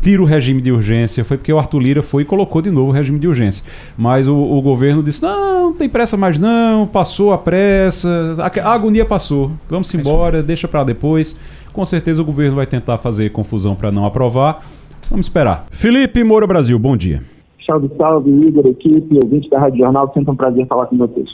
[0.02, 1.24] tira o regime de urgência.
[1.24, 3.64] Foi porque o Arthur Lira foi e colocou de novo o regime de urgência.
[3.96, 8.68] Mas o, o governo disse: não, não tem pressa mais não, passou a pressa, a,
[8.68, 11.40] a agonia passou, vamos embora, deixa para depois.
[11.72, 14.66] Com certeza o governo vai tentar fazer confusão para não aprovar.
[15.08, 15.68] Vamos esperar.
[15.70, 17.22] Felipe Moura Brasil, bom dia.
[17.64, 21.30] Salve, salve, Igor, equipe, ouvinte da Rádio Jornal, sempre um prazer falar com vocês.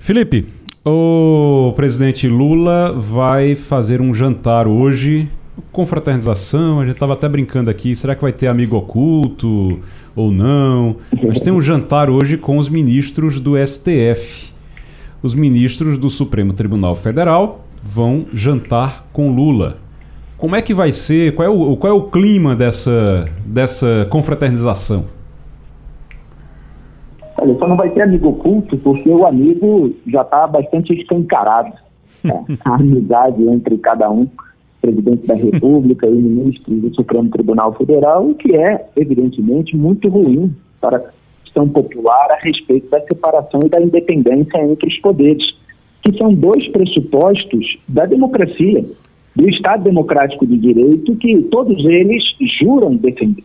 [0.00, 0.46] Felipe,
[0.82, 5.28] o presidente Lula vai fazer um jantar hoje,
[5.70, 6.80] com fraternização.
[6.80, 9.78] A gente estava até brincando aqui: será que vai ter amigo oculto
[10.16, 10.96] ou não?
[11.22, 14.50] Mas tem um jantar hoje com os ministros do STF.
[15.22, 19.76] Os ministros do Supremo Tribunal Federal vão jantar com Lula.
[20.38, 21.34] Como é que vai ser?
[21.34, 25.19] Qual é o, qual é o clima dessa, dessa confraternização?
[27.40, 31.72] Olha, só não vai ter amigo oculto porque o amigo já está bastante escancarado.
[32.22, 32.44] Né?
[32.66, 34.28] A amizade entre cada um,
[34.80, 40.54] presidente da República e ministro do Supremo Tribunal Federal, o que é, evidentemente, muito ruim
[40.80, 41.02] para a
[41.44, 45.44] questão popular a respeito da separação e da independência entre os poderes,
[46.02, 48.84] que são dois pressupostos da democracia,
[49.34, 52.22] do Estado Democrático de Direito, que todos eles
[52.60, 53.44] juram defender.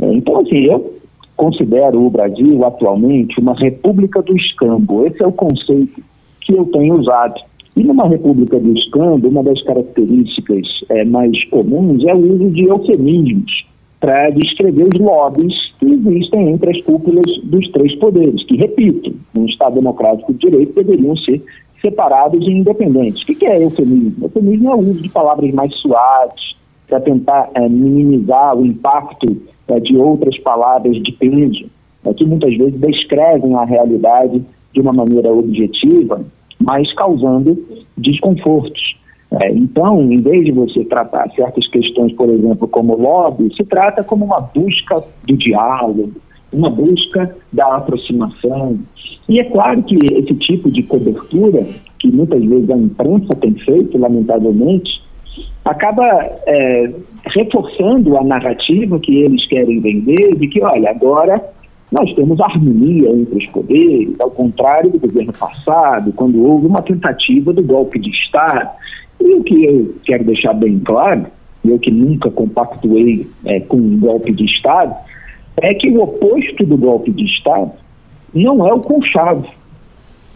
[0.00, 0.94] Então, assim, eu
[1.36, 5.06] considero o Brasil atualmente uma república do escambo.
[5.06, 6.02] Esse é o conceito
[6.40, 7.40] que eu tenho usado.
[7.76, 12.64] E numa república do escambo, uma das características é, mais comuns é o uso de
[12.64, 13.66] eufemismos
[13.98, 19.46] para descrever os lobbies que existem entre as cúpulas dos três poderes, que, repito, no
[19.46, 21.42] Estado Democrático de Direito deveriam ser
[21.80, 23.22] separados e independentes.
[23.22, 24.24] O que é eufemismo?
[24.24, 26.54] Eufemismo é o uso de palavras mais suaves
[26.86, 29.36] para tentar é, minimizar o impacto
[29.68, 31.66] é, de outras palavras de peso,
[32.04, 34.42] é, que muitas vezes descrevem a realidade
[34.72, 36.24] de uma maneira objetiva,
[36.60, 37.56] mas causando
[37.96, 38.96] desconfortos.
[39.40, 44.04] É, então, em vez de você tratar certas questões, por exemplo, como lobby, se trata
[44.04, 46.12] como uma busca do diálogo,
[46.52, 48.78] uma busca da aproximação.
[49.28, 51.66] E é claro que esse tipo de cobertura,
[51.98, 55.02] que muitas vezes a imprensa tem feito, lamentavelmente,
[55.64, 56.04] acaba
[56.46, 56.90] é,
[57.26, 61.42] reforçando a narrativa que eles querem vender de que, olha, agora
[61.90, 67.52] nós temos harmonia entre os poderes, ao contrário do governo passado, quando houve uma tentativa
[67.52, 68.68] do golpe de Estado.
[69.20, 71.26] E o que eu quero deixar bem claro,
[71.64, 74.94] eu que nunca compactuei é, com um golpe de Estado,
[75.58, 77.70] é que o oposto do golpe de Estado
[78.34, 79.46] não é o conchavo.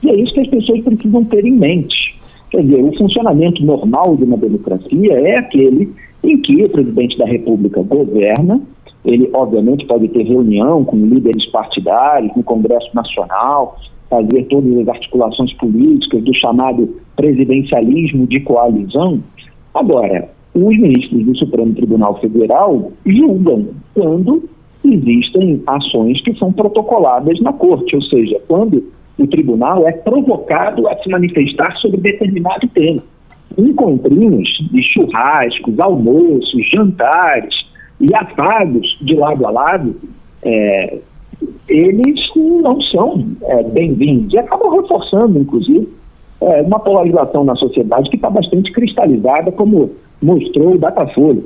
[0.03, 2.18] E é isso que as pessoas precisam ter em mente.
[2.51, 5.93] Quer dizer, o funcionamento normal de uma democracia é aquele
[6.25, 8.61] em que o presidente da República governa,
[9.05, 13.77] ele obviamente pode ter reunião com líderes partidários no Congresso Nacional,
[14.09, 19.23] fazer todas as articulações políticas do chamado presidencialismo de coalizão.
[19.75, 24.49] Agora, os ministros do Supremo Tribunal Federal julgam quando
[24.85, 28.83] existem ações que são protocoladas na corte, ou seja, quando
[29.19, 33.03] o tribunal é provocado a se manifestar sobre determinado tema.
[33.57, 37.55] Encontrinhos de churrascos, almoços, jantares
[38.01, 39.97] e afagos de lado a lado,
[40.43, 40.99] é,
[41.69, 42.21] eles
[42.63, 45.89] não são é, bem-vindos e acabam reforçando, inclusive,
[46.41, 49.91] é, uma polarização na sociedade que está bastante cristalizada, como
[50.23, 51.43] mostrou o Datafolha.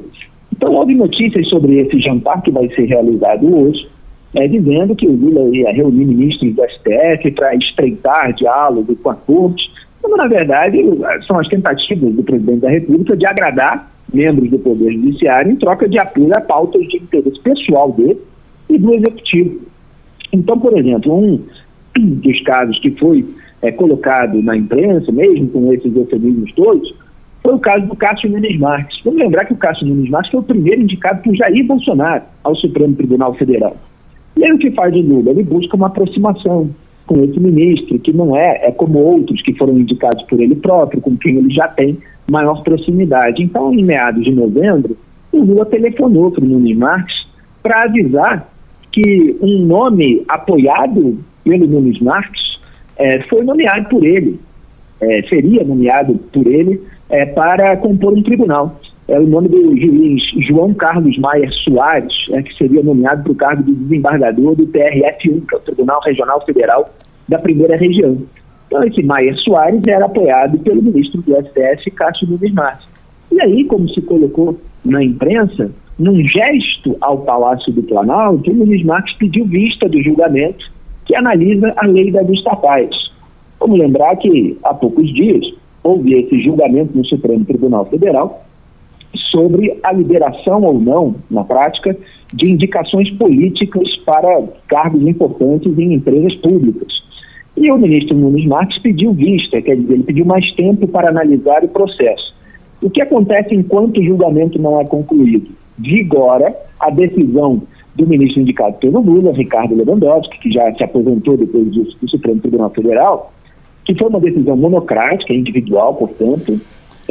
[0.55, 3.89] Então, houve notícias sobre esse jantar que vai ser realizado hoje,
[4.35, 9.15] é, dizendo que o Lula ia reunir ministros do STF para estreitar diálogo com a
[9.15, 9.71] corte,
[10.01, 10.79] quando, na verdade,
[11.27, 15.89] são as tentativas do presidente da República de agradar membros do Poder Judiciário em troca
[15.89, 18.19] de apoio a pautas de interesse pessoal dele
[18.69, 19.61] e do Executivo.
[20.33, 21.41] Então, por exemplo, um
[21.95, 23.25] dos casos que foi
[23.61, 26.95] é, colocado na imprensa, mesmo com esses eufemismos todos,
[27.43, 29.01] foi o caso do Cássio Nunes Marques.
[29.05, 32.55] Vamos lembrar que o Cássio Nunes Marques foi o primeiro indicado por Jair Bolsonaro ao
[32.57, 33.77] Supremo Tribunal Federal.
[34.43, 35.31] E aí o que faz o Lula?
[35.31, 36.69] Ele busca uma aproximação
[37.07, 41.01] com esse ministro, que não é, é como outros que foram indicados por ele próprio,
[41.01, 41.97] com quem ele já tem
[42.29, 43.41] maior proximidade.
[43.41, 44.97] Então, em meados de novembro,
[45.31, 47.15] o Lula telefonou para o Nunes Marques
[47.63, 48.53] para avisar
[48.91, 52.59] que um nome apoiado pelo Nunes Marques
[52.97, 54.41] é, foi nomeado por ele,
[55.01, 58.77] é, seria nomeado por ele é, para compor um tribunal.
[59.09, 63.35] É o nome do juiz João Carlos Maier Soares, é, que seria nomeado para o
[63.35, 66.89] cargo de desembargador do TRF1, que é o Tribunal Regional Federal
[67.29, 68.19] da Primeira Região.
[68.67, 72.87] Então, esse Maier Soares era apoiado pelo ministro do STF, Cássio Nunes Marques.
[73.31, 78.85] E aí, como se colocou na imprensa, num gesto ao Palácio do Planalto, o Nunes
[78.85, 80.71] Marques pediu vista do julgamento
[81.05, 82.95] que analisa a lei das estatais.
[83.59, 85.45] Vamos lembrar que há poucos dias
[85.83, 88.45] houve esse julgamento no Supremo Tribunal Federal
[89.31, 91.97] sobre a liberação ou não, na prática,
[92.33, 97.03] de indicações políticas para cargos importantes em empresas públicas.
[97.57, 101.63] E o ministro Nunes Marques pediu vista, quer dizer, ele pediu mais tempo para analisar
[101.63, 102.35] o processo.
[102.81, 105.51] O que acontece enquanto o julgamento não é concluído?
[105.79, 107.63] Vigora a decisão
[107.95, 112.71] do ministro indicado pelo Lula, Ricardo Lewandowski, que já se aposentou depois do Supremo Tribunal
[112.71, 113.33] Federal,
[113.85, 116.59] que foi uma decisão monocrática, individual, portanto,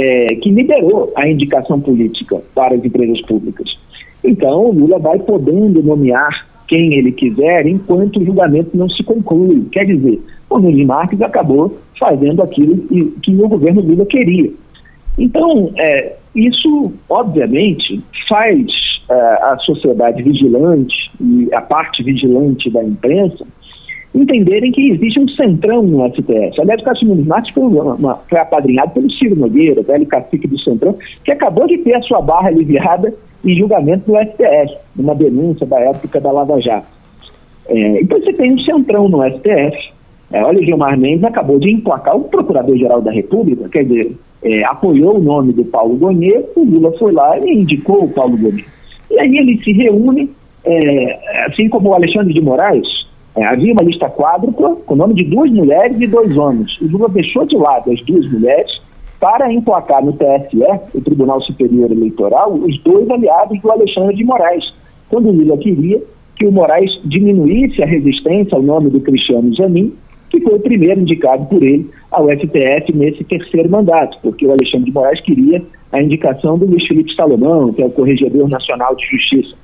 [0.01, 3.77] é, que liberou a indicação política para as empresas públicas.
[4.23, 9.67] Então, o Lula vai podendo nomear quem ele quiser enquanto o julgamento não se conclui.
[9.71, 12.77] Quer dizer, o Nunes Marques acabou fazendo aquilo
[13.21, 14.51] que o governo Lula queria.
[15.19, 18.65] Então, é, isso, obviamente, faz
[19.09, 23.45] é, a sociedade vigilante e a parte vigilante da imprensa
[24.13, 26.59] entenderem que existe um centrão no STF.
[26.59, 27.63] Aliás, o Cássio Nunes foi,
[28.29, 32.21] foi apadrinhado pelo Ciro Nogueira, velho cacique do centrão, que acabou de ter a sua
[32.21, 36.87] barra aliviada em julgamento do STF, numa denúncia da época da Lava Jato.
[37.69, 39.93] É, então você tem um centrão no STF.
[40.33, 45.17] É, olha, Gilmar Mendes acabou de emplacar o Procurador-Geral da República, quer dizer, é, apoiou
[45.17, 48.65] o nome do Paulo Gonet, o Lula foi lá e indicou o Paulo Gonet.
[49.09, 50.29] E aí ele se reúne,
[50.63, 52.87] é, assim como o Alexandre de Moraes,
[53.35, 56.79] é, havia uma lista quádrupla com o nome de duas mulheres e dois homens.
[56.81, 58.81] O Lula deixou de lado as duas mulheres
[59.19, 64.73] para emplacar no TSE, o Tribunal Superior Eleitoral, os dois aliados do Alexandre de Moraes,
[65.09, 66.01] quando o Lula queria
[66.35, 69.93] que o Moraes diminuísse a resistência ao nome do Cristiano Zanin,
[70.29, 74.85] que foi o primeiro indicado por ele ao STF nesse terceiro mandato, porque o Alexandre
[74.85, 75.61] de Moraes queria
[75.91, 79.55] a indicação do Luiz Felipe Salomão, que é o Corregedor Nacional de Justiça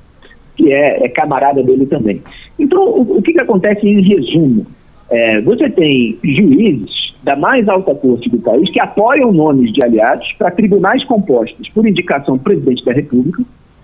[0.58, 2.22] que é, é camarada dele também.
[2.60, 4.66] Então, o, o que, que acontece em resumo?
[5.10, 10.28] É, você tem juízes da mais alta corte do país que apoiam nomes de aliados
[10.38, 13.44] para tribunais compostos por indicação do presidente da República,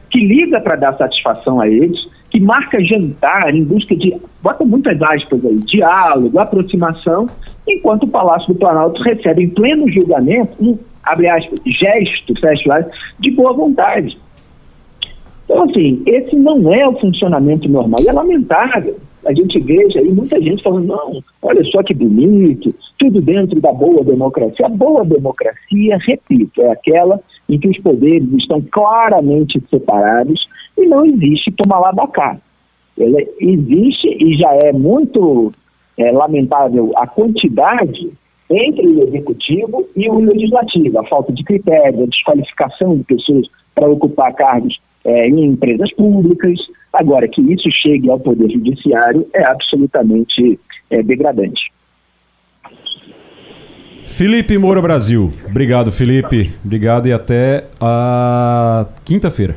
[0.09, 1.97] que liga para dar satisfação a eles,
[2.29, 7.27] que marca jantar em busca de, bota muitas aspas aí, diálogo, aproximação,
[7.67, 12.95] enquanto o Palácio do Planalto recebe em pleno julgamento um, abre aspas, gesto, fecha aspas,
[13.19, 14.17] de boa vontade.
[15.45, 17.99] Então, assim, esse não é o funcionamento normal.
[18.01, 22.73] E é lamentável a gente veja aí muita gente falando, não, olha só que bonito,
[22.99, 24.65] tudo dentro da boa democracia.
[24.65, 30.45] A boa democracia, repito, é aquela em que os poderes estão claramente separados
[30.77, 32.37] e não existe tomar lá da cá.
[32.99, 35.51] Ela existe e já é muito
[35.97, 38.11] é, lamentável a quantidade
[38.49, 43.89] entre o executivo e o legislativo, a falta de critério, a desqualificação de pessoas para
[43.89, 46.59] ocupar cargos é, em empresas públicas.
[46.91, 51.71] Agora, que isso chegue ao Poder Judiciário é absolutamente é, degradante.
[54.05, 55.31] Felipe Moura Brasil.
[55.49, 56.53] Obrigado, Felipe.
[56.63, 59.55] Obrigado e até a quinta-feira.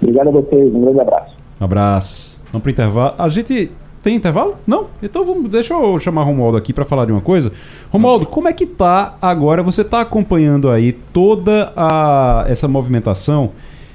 [0.00, 0.74] Obrigado a vocês.
[0.74, 1.36] Um grande abraço.
[1.60, 2.44] Um abraço.
[2.52, 3.14] Vamos para o intervalo.
[3.18, 3.70] A gente
[4.08, 4.56] tem intervalo?
[4.66, 4.86] Não?
[5.02, 7.52] Então vamos, deixa eu chamar o Romualdo aqui para falar de uma coisa.
[7.90, 9.62] Romualdo, como é que tá agora?
[9.62, 13.50] Você está acompanhando aí toda a, essa movimentação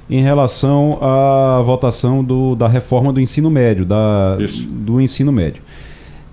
[0.08, 4.36] em relação à votação do, da reforma do ensino médio, da,
[4.68, 5.60] do ensino médio.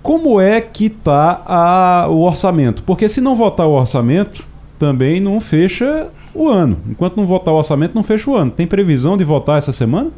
[0.00, 2.84] Como é que está o orçamento?
[2.84, 4.44] Porque se não votar o orçamento,
[4.78, 6.76] também não fecha o ano.
[6.88, 8.52] Enquanto não votar o orçamento, não fecha o ano.
[8.52, 10.10] Tem previsão de votar essa semana?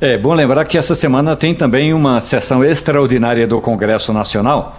[0.00, 4.76] É bom lembrar que essa semana tem também uma sessão extraordinária do Congresso Nacional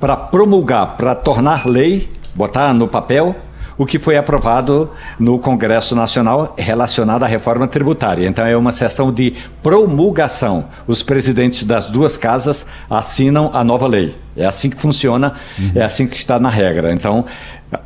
[0.00, 3.36] para promulgar, para tornar lei, botar no papel
[3.76, 8.26] o que foi aprovado no Congresso Nacional relacionado à reforma tributária.
[8.26, 10.66] Então é uma sessão de promulgação.
[10.86, 14.16] Os presidentes das duas casas assinam a nova lei.
[14.36, 15.72] É assim que funciona, uhum.
[15.74, 16.92] é assim que está na regra.
[16.92, 17.24] Então,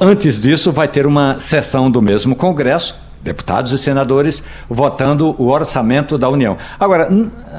[0.00, 6.16] antes disso, vai ter uma sessão do mesmo Congresso deputados e senadores votando o orçamento
[6.16, 6.56] da União.
[6.78, 7.08] Agora,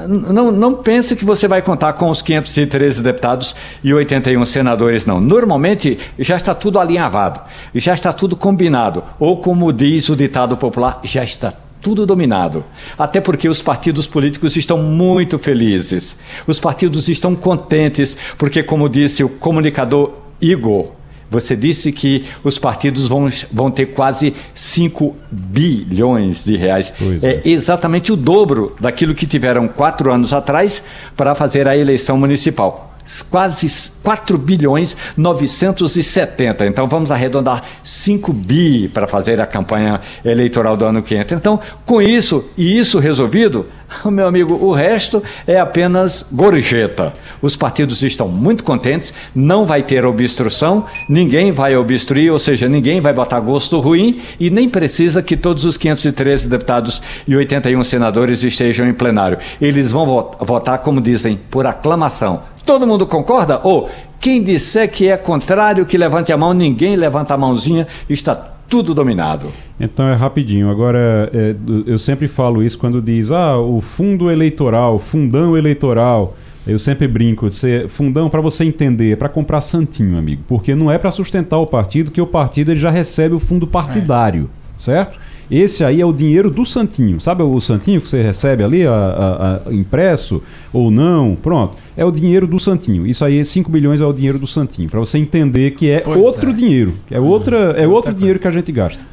[0.08, 5.20] não, não pense que você vai contar com os 513 deputados e 81 senadores, não.
[5.20, 7.40] Normalmente já está tudo alinhavado,
[7.74, 12.64] já está tudo combinado, ou como diz o ditado popular, já está tudo dominado.
[12.98, 16.16] Até porque os partidos políticos estão muito felizes.
[16.46, 20.99] Os partidos estão contentes, porque, como disse o comunicador Igor
[21.30, 26.92] Você disse que os partidos vão, vão ter quase 5 bilhões de reais.
[26.98, 27.40] Pois é.
[27.44, 30.82] é exatamente o dobro daquilo que tiveram quatro anos atrás
[31.16, 32.90] para fazer a eleição municipal
[33.28, 36.66] quase 4 bilhões 970.
[36.66, 41.36] Então vamos arredondar 5 bi para fazer a campanha eleitoral do ano que entra.
[41.36, 43.66] Então, com isso e isso resolvido,
[44.10, 47.12] meu amigo, o resto é apenas gorjeta.
[47.42, 53.00] Os partidos estão muito contentes, não vai ter obstrução, ninguém vai obstruir, ou seja, ninguém
[53.00, 58.42] vai botar gosto ruim e nem precisa que todos os 513 deputados e 81 senadores
[58.42, 59.38] estejam em plenário.
[59.60, 62.42] Eles vão votar, como dizem, por aclamação.
[62.64, 63.60] Todo mundo concorda?
[63.64, 68.50] Ou quem disser que é contrário, que levante a mão, ninguém levanta a mãozinha, está
[68.70, 69.48] tudo dominado.
[69.78, 70.70] Então é rapidinho.
[70.70, 76.36] Agora, é, eu sempre falo isso quando diz, ah, o fundo eleitoral, fundão eleitoral.
[76.66, 80.90] Eu sempre brinco, você, fundão para você entender, é para comprar santinho, amigo, porque não
[80.90, 84.78] é para sustentar o partido, que o partido ele já recebe o fundo partidário, é.
[84.78, 85.18] certo?
[85.50, 87.20] Esse aí é o dinheiro do Santinho.
[87.20, 90.42] Sabe o Santinho que você recebe ali, a, a, a impresso
[90.72, 91.36] ou não?
[91.36, 91.76] Pronto.
[91.96, 93.06] É o dinheiro do Santinho.
[93.06, 94.88] Isso aí, 5 bilhões é o dinheiro do Santinho.
[94.88, 96.52] Para você entender que é pois outro é.
[96.52, 96.94] dinheiro.
[97.10, 99.04] É, outra, é outro dinheiro que a gente gasta.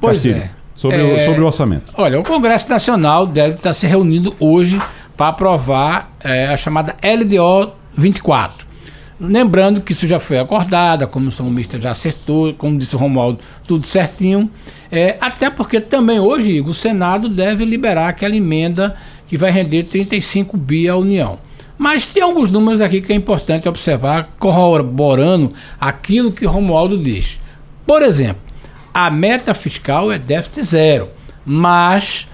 [0.00, 0.50] Pois Castilho, é.
[0.74, 1.14] Sobre, é...
[1.14, 1.92] O, sobre o orçamento.
[1.94, 4.80] Olha, o Congresso Nacional deve estar se reunindo hoje
[5.16, 8.66] para aprovar é, a chamada LDO 24.
[9.20, 13.38] Lembrando que isso já foi acordado, a comissão mista já acertou, como disse o Romualdo,
[13.66, 14.50] tudo certinho.
[14.90, 18.96] É, até porque também hoje o Senado deve liberar aquela emenda
[19.28, 21.38] que vai render 35 bi à União.
[21.78, 27.40] Mas tem alguns números aqui que é importante observar, corroborando aquilo que Romualdo diz.
[27.86, 28.42] Por exemplo,
[28.92, 31.08] a meta fiscal é déficit zero,
[31.44, 32.28] mas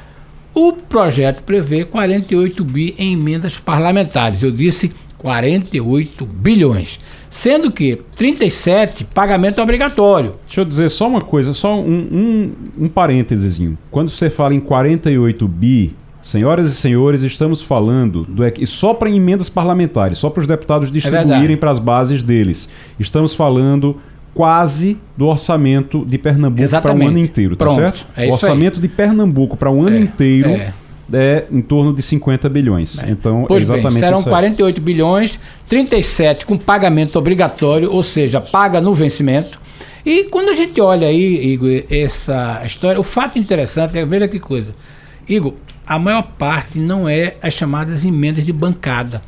[0.54, 4.42] o projeto prevê 48 bi em emendas parlamentares.
[4.42, 6.98] Eu disse 48 bilhões.
[7.28, 10.34] Sendo que 37 pagamento obrigatório.
[10.46, 12.52] Deixa eu dizer só uma coisa, só um, um,
[12.84, 13.60] um parênteses.
[13.90, 19.10] Quando você fala em 48 bi, senhoras e senhores, estamos falando do e só para
[19.10, 22.68] emendas parlamentares, só para os deputados é distribuírem é para as bases deles.
[22.98, 24.00] Estamos falando
[24.34, 28.06] quase do orçamento de Pernambuco para o ano inteiro, tá Pronto, certo?
[28.16, 28.82] É o orçamento aí.
[28.82, 30.72] de Pernambuco para o ano é, inteiro é
[31.12, 32.98] é em torno de 50 bilhões.
[32.98, 33.11] É.
[33.11, 35.38] Então, pois exatamente bem, serão 48 bilhões,
[35.68, 39.61] 37 com pagamento obrigatório, ou seja, paga no vencimento.
[40.04, 44.38] E quando a gente olha aí, Igor, essa história, o fato interessante é, veja que
[44.38, 44.74] coisa.
[45.28, 45.54] Igor,
[45.86, 49.22] a maior parte não é as chamadas emendas de bancada.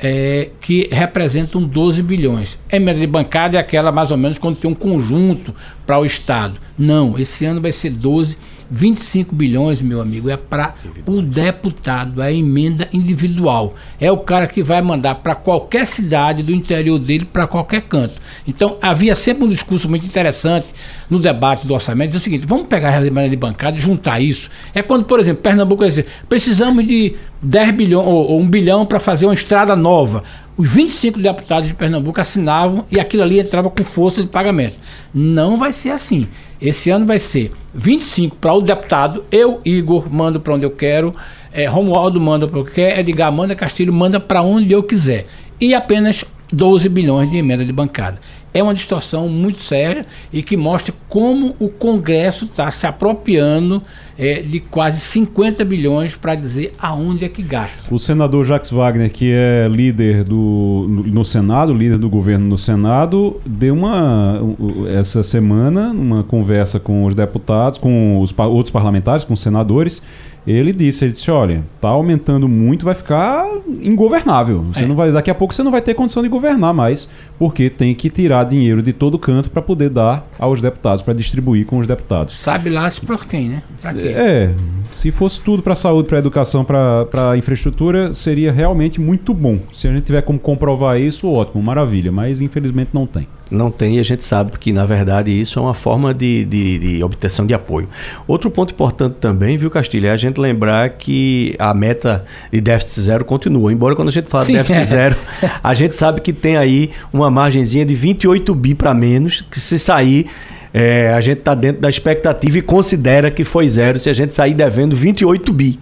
[0.00, 2.56] É, que representam 12 bilhões.
[2.70, 5.52] A emenda de bancada é aquela mais ou menos quando tem um conjunto
[5.84, 6.54] para o Estado.
[6.78, 10.74] Não, esse ano vai ser 12 bilhões 25 bilhões, meu amigo, é para
[11.06, 13.74] o deputado, é a emenda individual.
[14.00, 18.14] É o cara que vai mandar para qualquer cidade do interior dele, para qualquer canto.
[18.46, 20.68] Então, havia sempre um discurso muito interessante
[21.08, 24.20] no debate do orçamento, diz o seguinte, vamos pegar a emenda de bancada e juntar
[24.20, 24.50] isso.
[24.74, 28.86] É quando, por exemplo, Pernambuco vai dizer, precisamos de 10 bilhões ou, ou 1 bilhão
[28.86, 30.24] para fazer uma estrada nova
[30.58, 34.76] os 25 deputados de Pernambuco assinavam e aquilo ali entrava com força de pagamento.
[35.14, 36.26] Não vai ser assim.
[36.60, 41.14] Esse ano vai ser 25 para o deputado, eu, Igor, mando para onde eu quero,
[41.52, 45.28] é, Romualdo manda para onde eu quero, Edgar manda, Castilho manda para onde eu quiser.
[45.60, 48.18] E apenas 12 bilhões de emenda de bancada
[48.52, 53.82] é uma distorção muito séria e que mostra como o Congresso está se apropriando
[54.18, 57.94] é, de quase 50 bilhões para dizer aonde é que gasta.
[57.94, 62.58] O senador Jacques Wagner, que é líder do, no, no Senado, líder do governo no
[62.58, 64.40] Senado, deu uma,
[64.88, 70.02] essa semana, uma conversa com os deputados, com os outros parlamentares, com os senadores,
[70.46, 73.46] ele disse, ele disse, olha, tá aumentando muito, vai ficar
[73.82, 74.64] ingovernável.
[74.72, 74.86] Você é.
[74.86, 77.94] não vai, daqui a pouco você não vai ter condição de governar mais, porque tem
[77.94, 81.86] que tirar dinheiro de todo canto para poder dar aos deputados, para distribuir com os
[81.86, 82.38] deputados.
[82.38, 83.62] Sabe lá se por quem, né?
[83.78, 84.07] Quê?
[84.12, 84.50] É,
[84.90, 89.58] se fosse tudo para saúde, para educação, para infraestrutura, seria realmente muito bom.
[89.72, 93.26] Se a gente tiver como comprovar isso, ótimo, maravilha, mas infelizmente não tem.
[93.50, 96.78] Não tem e a gente sabe que, na verdade, isso é uma forma de, de,
[96.78, 97.88] de, obtenção de apoio.
[98.26, 103.00] Outro ponto importante também, viu, Castilho, é a gente lembrar que a meta de déficit
[103.00, 103.72] zero continua.
[103.72, 104.84] Embora quando a gente fala Sim, de déficit é.
[104.84, 105.16] zero,
[105.62, 109.78] a gente sabe que tem aí uma margenzinha de 28 bi para menos, que se
[109.78, 110.26] sair.
[110.72, 114.34] É, a gente está dentro da expectativa e considera que foi zero se a gente
[114.34, 115.78] sair devendo 28 bi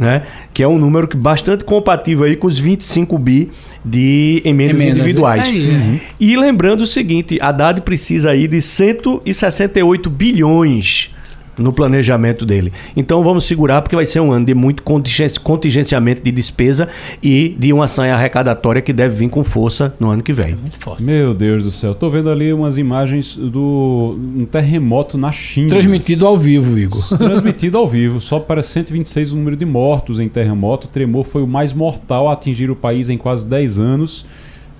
[0.00, 0.22] né?
[0.54, 3.50] Que é um número que bastante compatível aí com os 25 bi
[3.84, 5.46] de emendas, emendas individuais.
[5.46, 6.00] Aí, uhum.
[6.18, 11.10] E lembrando o seguinte, a Haddad precisa aí de 168 bilhões
[11.60, 12.72] no planejamento dele.
[12.96, 16.88] Então vamos segurar porque vai ser um ano de muito contingenciamento de despesa
[17.22, 20.56] e de uma sanha arrecadatória que deve vir com força no ano que vem.
[20.56, 21.02] Muito forte.
[21.02, 25.68] Meu Deus do céu, tô vendo ali umas imagens do um terremoto na China.
[25.70, 27.00] Transmitido ao vivo, Igor.
[27.16, 30.86] Transmitido ao vivo, só para 126 o número de mortos em terremoto.
[30.86, 34.24] O tremor foi o mais mortal a atingir o país em quase 10 anos.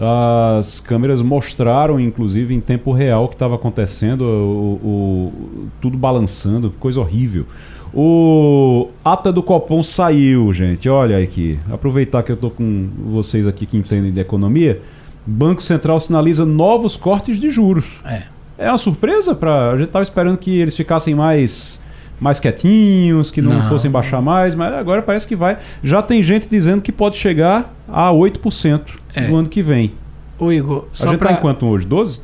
[0.01, 5.33] As câmeras mostraram, inclusive, em tempo real o que estava acontecendo, o, o,
[5.81, 7.45] tudo balançando, coisa horrível.
[7.93, 10.89] O ata do Copom saiu, gente.
[10.89, 11.59] Olha aqui.
[11.71, 14.81] Aproveitar que eu estou com vocês aqui que entendem de economia.
[15.27, 18.01] Banco Central sinaliza novos cortes de juros.
[18.05, 18.23] É.
[18.57, 21.81] É uma surpresa para a gente estava esperando que eles ficassem mais
[22.21, 25.59] mais quietinhos, que não, não, fossem baixar mais, mas agora parece que vai.
[25.83, 28.83] Já tem gente dizendo que pode chegar a 8%
[29.15, 29.27] é.
[29.27, 29.93] no ano que vem.
[30.39, 31.87] O Igor, a gente está em quanto hoje?
[31.87, 32.21] 12?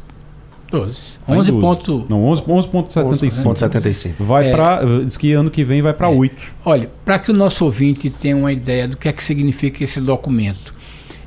[0.70, 0.98] 12.
[1.28, 1.60] 11 12.
[1.60, 2.06] Ponto...
[2.09, 3.47] Não, 11,75.
[3.47, 4.52] 11, vai é.
[4.52, 6.14] para diz que ano que vem vai para é.
[6.14, 6.35] 8.
[6.64, 10.01] Olha, para que o nosso ouvinte tenha uma ideia do que é que significa esse
[10.01, 10.74] documento.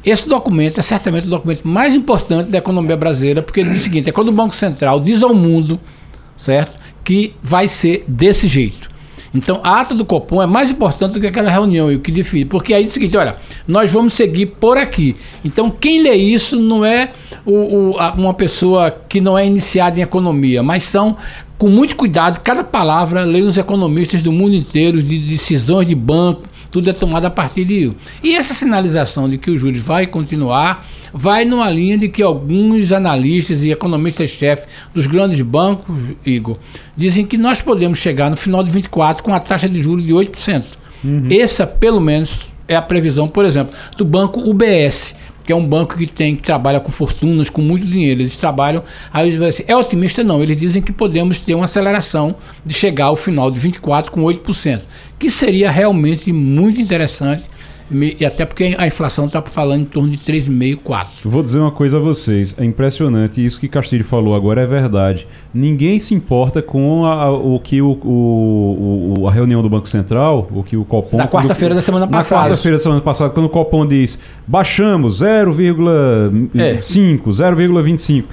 [0.04, 3.84] Esse documento é certamente o documento mais importante da economia brasileira, porque ele diz o
[3.84, 5.80] seguinte: é quando o Banco Central diz ao mundo,
[6.38, 6.79] certo?
[7.04, 8.90] Que vai ser desse jeito.
[9.34, 12.12] Então, a ata do Copom é mais importante do que aquela reunião e o que
[12.12, 12.46] define.
[12.46, 15.16] Porque aí é o seguinte: olha, nós vamos seguir por aqui.
[15.46, 17.12] Então, quem lê isso não é
[17.46, 17.54] o,
[17.92, 21.16] o, a, uma pessoa que não é iniciada em economia, mas são,
[21.58, 26.44] com muito cuidado, cada palavra leem os economistas do mundo inteiro, de decisões de banco,
[26.72, 27.92] tudo é tomado a partir de.
[28.24, 32.92] E essa sinalização de que o juros vai continuar vai numa linha de que alguns
[32.92, 36.58] analistas e economistas-chefe dos grandes bancos, Igor,
[36.96, 40.14] dizem que nós podemos chegar no final de 24 com a taxa de juros de
[40.14, 40.64] 8%.
[41.04, 41.28] Uhum.
[41.32, 45.16] Essa, pelo menos, é a previsão, por exemplo, do banco UBS
[45.50, 48.22] que é um banco que tem que trabalha com fortunas, com muito dinheiro.
[48.22, 48.84] Eles trabalham.
[49.12, 50.24] Aí eles assim, é otimista?
[50.24, 50.44] Não.
[50.44, 54.82] Eles dizem que podemos ter uma aceleração de chegar ao final de 24 com 8%,
[55.18, 57.46] que seria realmente muito interessante
[57.92, 61.08] e até porque a inflação está falando em torno de 3,5%, 4%.
[61.24, 65.28] Vou dizer uma coisa a vocês, é impressionante, isso que Castilho falou agora é verdade.
[65.54, 70.64] Ninguém se importa com a, o que o, o, a reunião do Banco Central, o
[70.64, 71.18] que o Copom...
[71.18, 72.42] Na quarta-feira da semana passada.
[72.42, 76.76] Na quarta-feira da semana passada, quando o Copom diz baixamos 0,5, é.
[76.76, 78.24] 0,25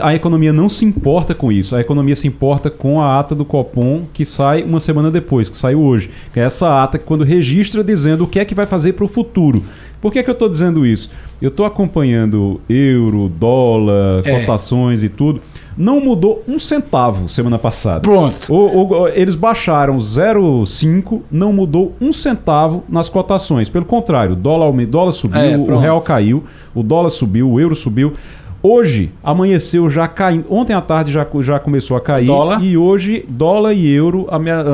[0.00, 1.76] a economia não se importa com isso.
[1.76, 5.56] A economia se importa com a ata do Copom que sai uma semana depois, que
[5.56, 6.10] saiu hoje.
[6.32, 9.04] Que é essa ata que quando registra dizendo o que é que vai fazer para
[9.04, 9.62] o futuro.
[10.04, 11.10] Por que, é que eu estou dizendo isso?
[11.40, 14.40] Eu estou acompanhando euro, dólar, é.
[14.40, 15.40] cotações e tudo.
[15.78, 18.00] Não mudou um centavo semana passada.
[18.00, 18.52] Pronto.
[18.52, 23.70] O, o, eles baixaram 0,5, não mudou um centavo nas cotações.
[23.70, 26.44] Pelo contrário, o dólar, dólar subiu, é, o real caiu,
[26.74, 28.12] o dólar subiu, o euro subiu.
[28.66, 30.46] Hoje amanheceu já caindo.
[30.48, 32.24] Ontem à tarde já, já começou a cair.
[32.24, 32.64] Dólar.
[32.64, 34.26] E hoje, dólar e euro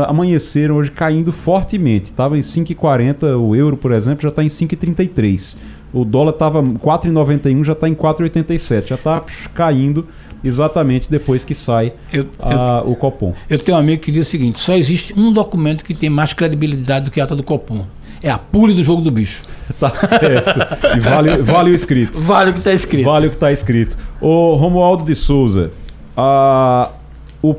[0.06, 2.04] amanheceram hoje caindo fortemente.
[2.04, 5.56] Estava em 5,40, o euro, por exemplo, já está em 5,33.
[5.92, 8.86] O dólar estava 4,91, já está em 4,87.
[8.86, 10.06] Já está caindo
[10.44, 13.34] exatamente depois que sai eu, a, eu, o Copom.
[13.48, 16.32] Eu tenho um amigo que diz o seguinte: só existe um documento que tem mais
[16.32, 17.84] credibilidade do que a ata do Copom.
[18.22, 19.44] É a pule do jogo do bicho.
[19.78, 20.58] Tá certo.
[20.96, 22.20] E vale, vale o escrito.
[22.20, 23.04] Vale o que está escrito.
[23.04, 23.96] Vale o que está escrito.
[24.20, 25.70] O Romualdo de Souza,
[26.16, 26.90] a,
[27.40, 27.54] o,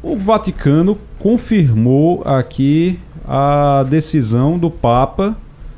[0.00, 5.36] o Vaticano confirmou aqui a decisão do Papa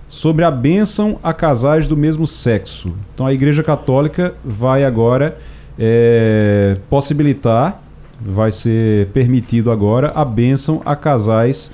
[0.09, 2.93] sobre a bênção a casais do mesmo sexo.
[3.15, 5.39] Então a Igreja Católica vai agora
[5.79, 7.83] é, possibilitar,
[8.21, 11.71] vai ser permitido agora a bênção a casais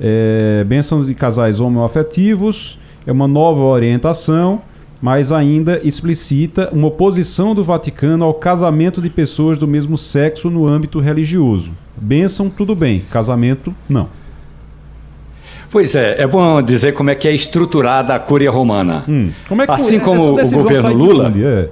[0.00, 4.60] é, bênção de casais homoafetivos, é uma nova orientação,
[5.00, 10.66] mas ainda explicita uma oposição do Vaticano ao casamento de pessoas do mesmo sexo no
[10.66, 11.74] âmbito religioso.
[11.96, 14.08] Bênção, tudo bem, casamento, não.
[15.70, 19.04] Pois é, é bom dizer como é que é estruturada a Cúria Romana.
[19.08, 21.32] Hum, como é que assim como o governo Lula.
[21.36, 21.68] É.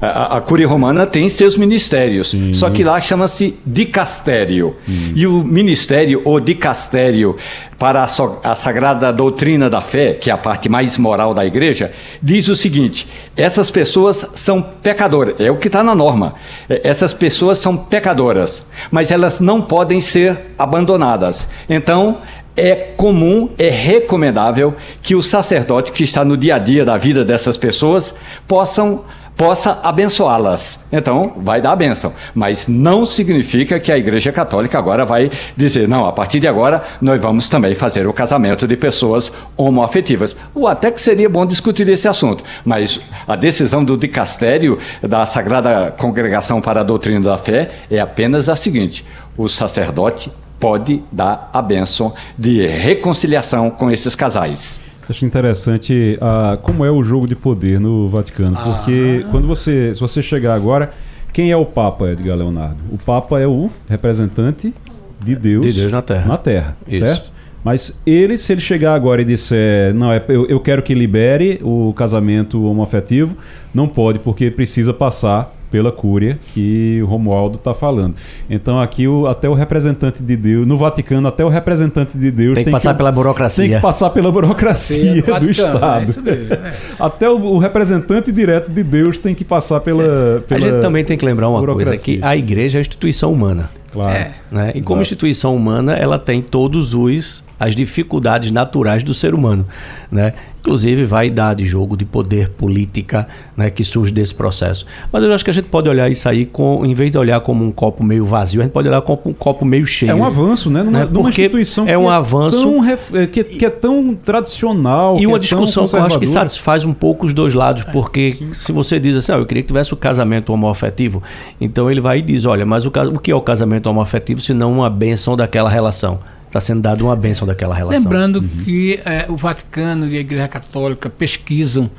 [0.00, 2.54] A, a Curia Romana tem seus ministérios, Sim.
[2.54, 4.76] só que lá chama-se dicastério.
[4.88, 5.12] Hum.
[5.16, 7.36] E o ministério, ou dicastério,
[7.76, 11.44] para a, so, a, sagrada doutrina da fé, que é a parte mais moral da
[11.44, 11.92] igreja,
[12.22, 16.34] diz o seguinte: essas pessoas são pecadoras, é o que está na norma.
[16.68, 21.48] É, essas pessoas são pecadoras, mas elas não podem ser abandonadas.
[21.68, 22.18] Então,
[22.56, 27.24] é comum, é recomendável que o sacerdote que está no dia a dia da vida
[27.24, 28.14] dessas pessoas
[28.48, 29.04] possam
[29.38, 30.80] possa abençoá-las.
[30.90, 32.12] Então, vai dar a bênção.
[32.34, 36.82] Mas não significa que a Igreja Católica agora vai dizer, não, a partir de agora
[37.00, 40.36] nós vamos também fazer o casamento de pessoas homoafetivas.
[40.52, 42.42] Ou até que seria bom discutir esse assunto.
[42.64, 48.48] Mas a decisão do dicastério da Sagrada Congregação para a Doutrina da Fé é apenas
[48.48, 49.04] a seguinte:
[49.36, 54.80] o sacerdote pode dar a bênção de reconciliação com esses casais.
[55.08, 58.62] Acho interessante uh, como é o jogo de poder no Vaticano, ah.
[58.62, 60.90] porque quando você, se você chegar agora,
[61.32, 62.76] quem é o Papa, Edgar Leonardo?
[62.92, 64.74] O Papa é o representante
[65.18, 67.32] de Deus, de Deus na Terra, na terra certo?
[67.64, 71.58] Mas ele, se ele chegar agora e disser, não, é, eu, eu quero que libere
[71.62, 73.36] o casamento homoafetivo,
[73.74, 78.14] não pode, porque precisa passar pela cúria que o Romualdo está falando.
[78.48, 82.54] Então aqui o, até o representante de Deus, no Vaticano, até o representante de Deus
[82.54, 83.64] tem que tem passar que, pela burocracia.
[83.64, 86.14] Tem que passar pela burocracia do, Vaticano, Estado.
[86.16, 86.74] É mesmo, é.
[86.98, 91.04] Até o, o, representante direto de Deus tem que passar pela, pela A gente também
[91.04, 93.70] tem que lembrar uma coisa, que a igreja é a instituição humana.
[93.92, 94.16] Claro.
[94.16, 94.32] É.
[94.50, 94.72] Né?
[94.74, 99.66] E como instituição humana, ela tem todos os as dificuldades naturais do ser humano,
[100.10, 100.34] né?
[100.60, 103.26] Inclusive vaidade, jogo de poder, política,
[103.56, 104.84] né, que surge desse processo.
[105.10, 107.40] Mas eu acho que a gente pode olhar isso aí com, em vez de olhar
[107.40, 110.10] como um copo meio vazio, a gente pode olhar como um copo meio cheio.
[110.10, 110.82] É um avanço, né?
[110.82, 111.08] Numa, né?
[111.10, 115.18] numa instituição é um que, avanço, é tão ref, é, que, que, é tão tradicional.
[115.18, 117.90] E uma é discussão que eu acho que satisfaz um pouco os dois lados, é,
[117.90, 121.22] porque é, se você diz assim, ah, eu queria que tivesse o casamento homoafetivo,
[121.60, 124.52] então ele vai e diz, olha, mas o, o que é o casamento homoafetivo se
[124.52, 126.18] não uma benção daquela relação?
[126.48, 128.02] Está sendo dada uma bênção daquela relação.
[128.02, 128.48] Lembrando uhum.
[128.64, 131.90] que é, o Vaticano e a Igreja Católica pesquisam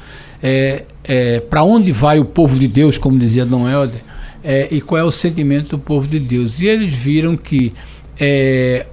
[0.41, 4.01] é, é, para onde vai o povo de Deus, como dizia Dom Helder,
[4.43, 6.59] é, e qual é o sentimento do povo de Deus.
[6.59, 7.73] E eles viram que
[8.19, 8.85] é,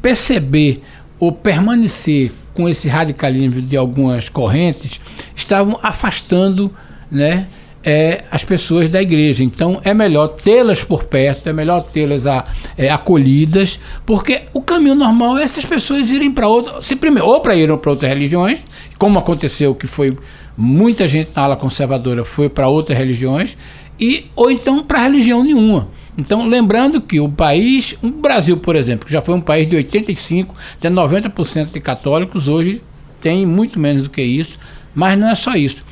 [0.00, 0.82] perceber
[1.18, 5.00] ou permanecer com esse radicalismo de algumas correntes
[5.34, 6.70] estavam afastando
[7.10, 7.46] né,
[7.84, 9.42] é, as pessoas da igreja.
[9.42, 12.24] Então é melhor tê-las por perto, é melhor tê-las
[12.76, 17.40] é, acolhidas, porque o caminho normal é essas pessoas irem para outra, se primeiro, ou
[17.40, 18.60] para irem para outras religiões,
[18.98, 20.16] como aconteceu que foi
[20.56, 23.56] muita gente na ala conservadora foi para outras religiões,
[23.98, 25.88] e ou então para religião nenhuma.
[26.16, 29.76] Então, lembrando que o país, o Brasil, por exemplo, que já foi um país de
[29.76, 32.82] 85 até 90% de católicos, hoje
[33.18, 34.58] tem muito menos do que isso,
[34.94, 35.82] mas não é só isso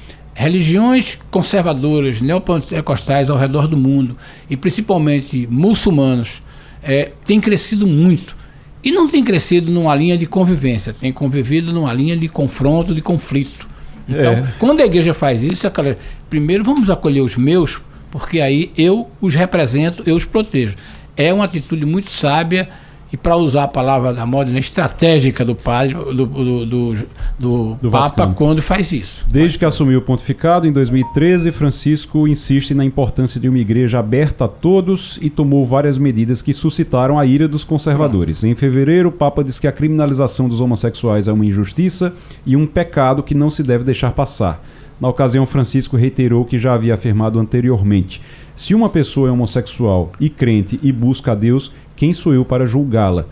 [0.40, 4.16] religiões conservadoras, neopentecostais ao redor do mundo,
[4.48, 6.40] e principalmente muçulmanos,
[6.82, 8.34] é, têm crescido muito.
[8.82, 13.02] E não tem crescido numa linha de convivência, tem convivido numa linha de confronto, de
[13.02, 13.68] conflito.
[14.08, 14.54] Então, é.
[14.58, 15.98] quando a igreja faz isso, é aquela,
[16.30, 17.78] primeiro vamos acolher os meus,
[18.10, 20.74] porque aí eu os represento, eu os protejo.
[21.18, 22.66] É uma atitude muito sábia
[23.12, 26.94] e para usar a palavra da moda, né, estratégica do padre, do, do, do,
[27.38, 28.34] do, Papa Vaticano.
[28.34, 29.24] quando faz isso.
[29.28, 34.44] Desde que assumiu o pontificado em 2013, Francisco insiste na importância de uma igreja aberta
[34.44, 38.44] a todos e tomou várias medidas que suscitaram a ira dos conservadores.
[38.44, 42.14] Em fevereiro, o Papa diz que a criminalização dos homossexuais é uma injustiça
[42.46, 44.62] e um pecado que não se deve deixar passar.
[45.00, 48.20] Na ocasião, Francisco reiterou que já havia afirmado anteriormente:
[48.54, 52.64] se uma pessoa é homossexual e crente e busca a Deus, quem sou eu para
[52.64, 53.26] julgá-la?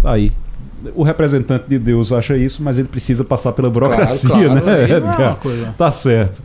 [0.00, 0.32] Tá aí.
[0.94, 4.82] O representante de Deus acha isso, mas ele precisa passar pela burocracia, claro, claro, né,
[4.84, 5.38] Edgar?
[5.44, 6.42] É tá certo.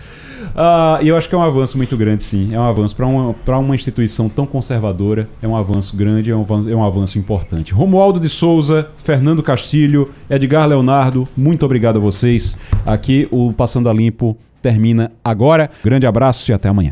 [0.53, 2.53] Ah, e eu acho que é um avanço muito grande, sim.
[2.53, 5.30] É um avanço para uma, uma instituição tão conservadora.
[5.41, 7.73] É um avanço grande, é um avanço, é um avanço importante.
[7.73, 12.57] Romualdo de Souza, Fernando Castilho, Edgar Leonardo, muito obrigado a vocês.
[12.85, 15.72] Aqui o Passando a Limpo termina agora.
[15.81, 16.91] Grande abraço e até amanhã.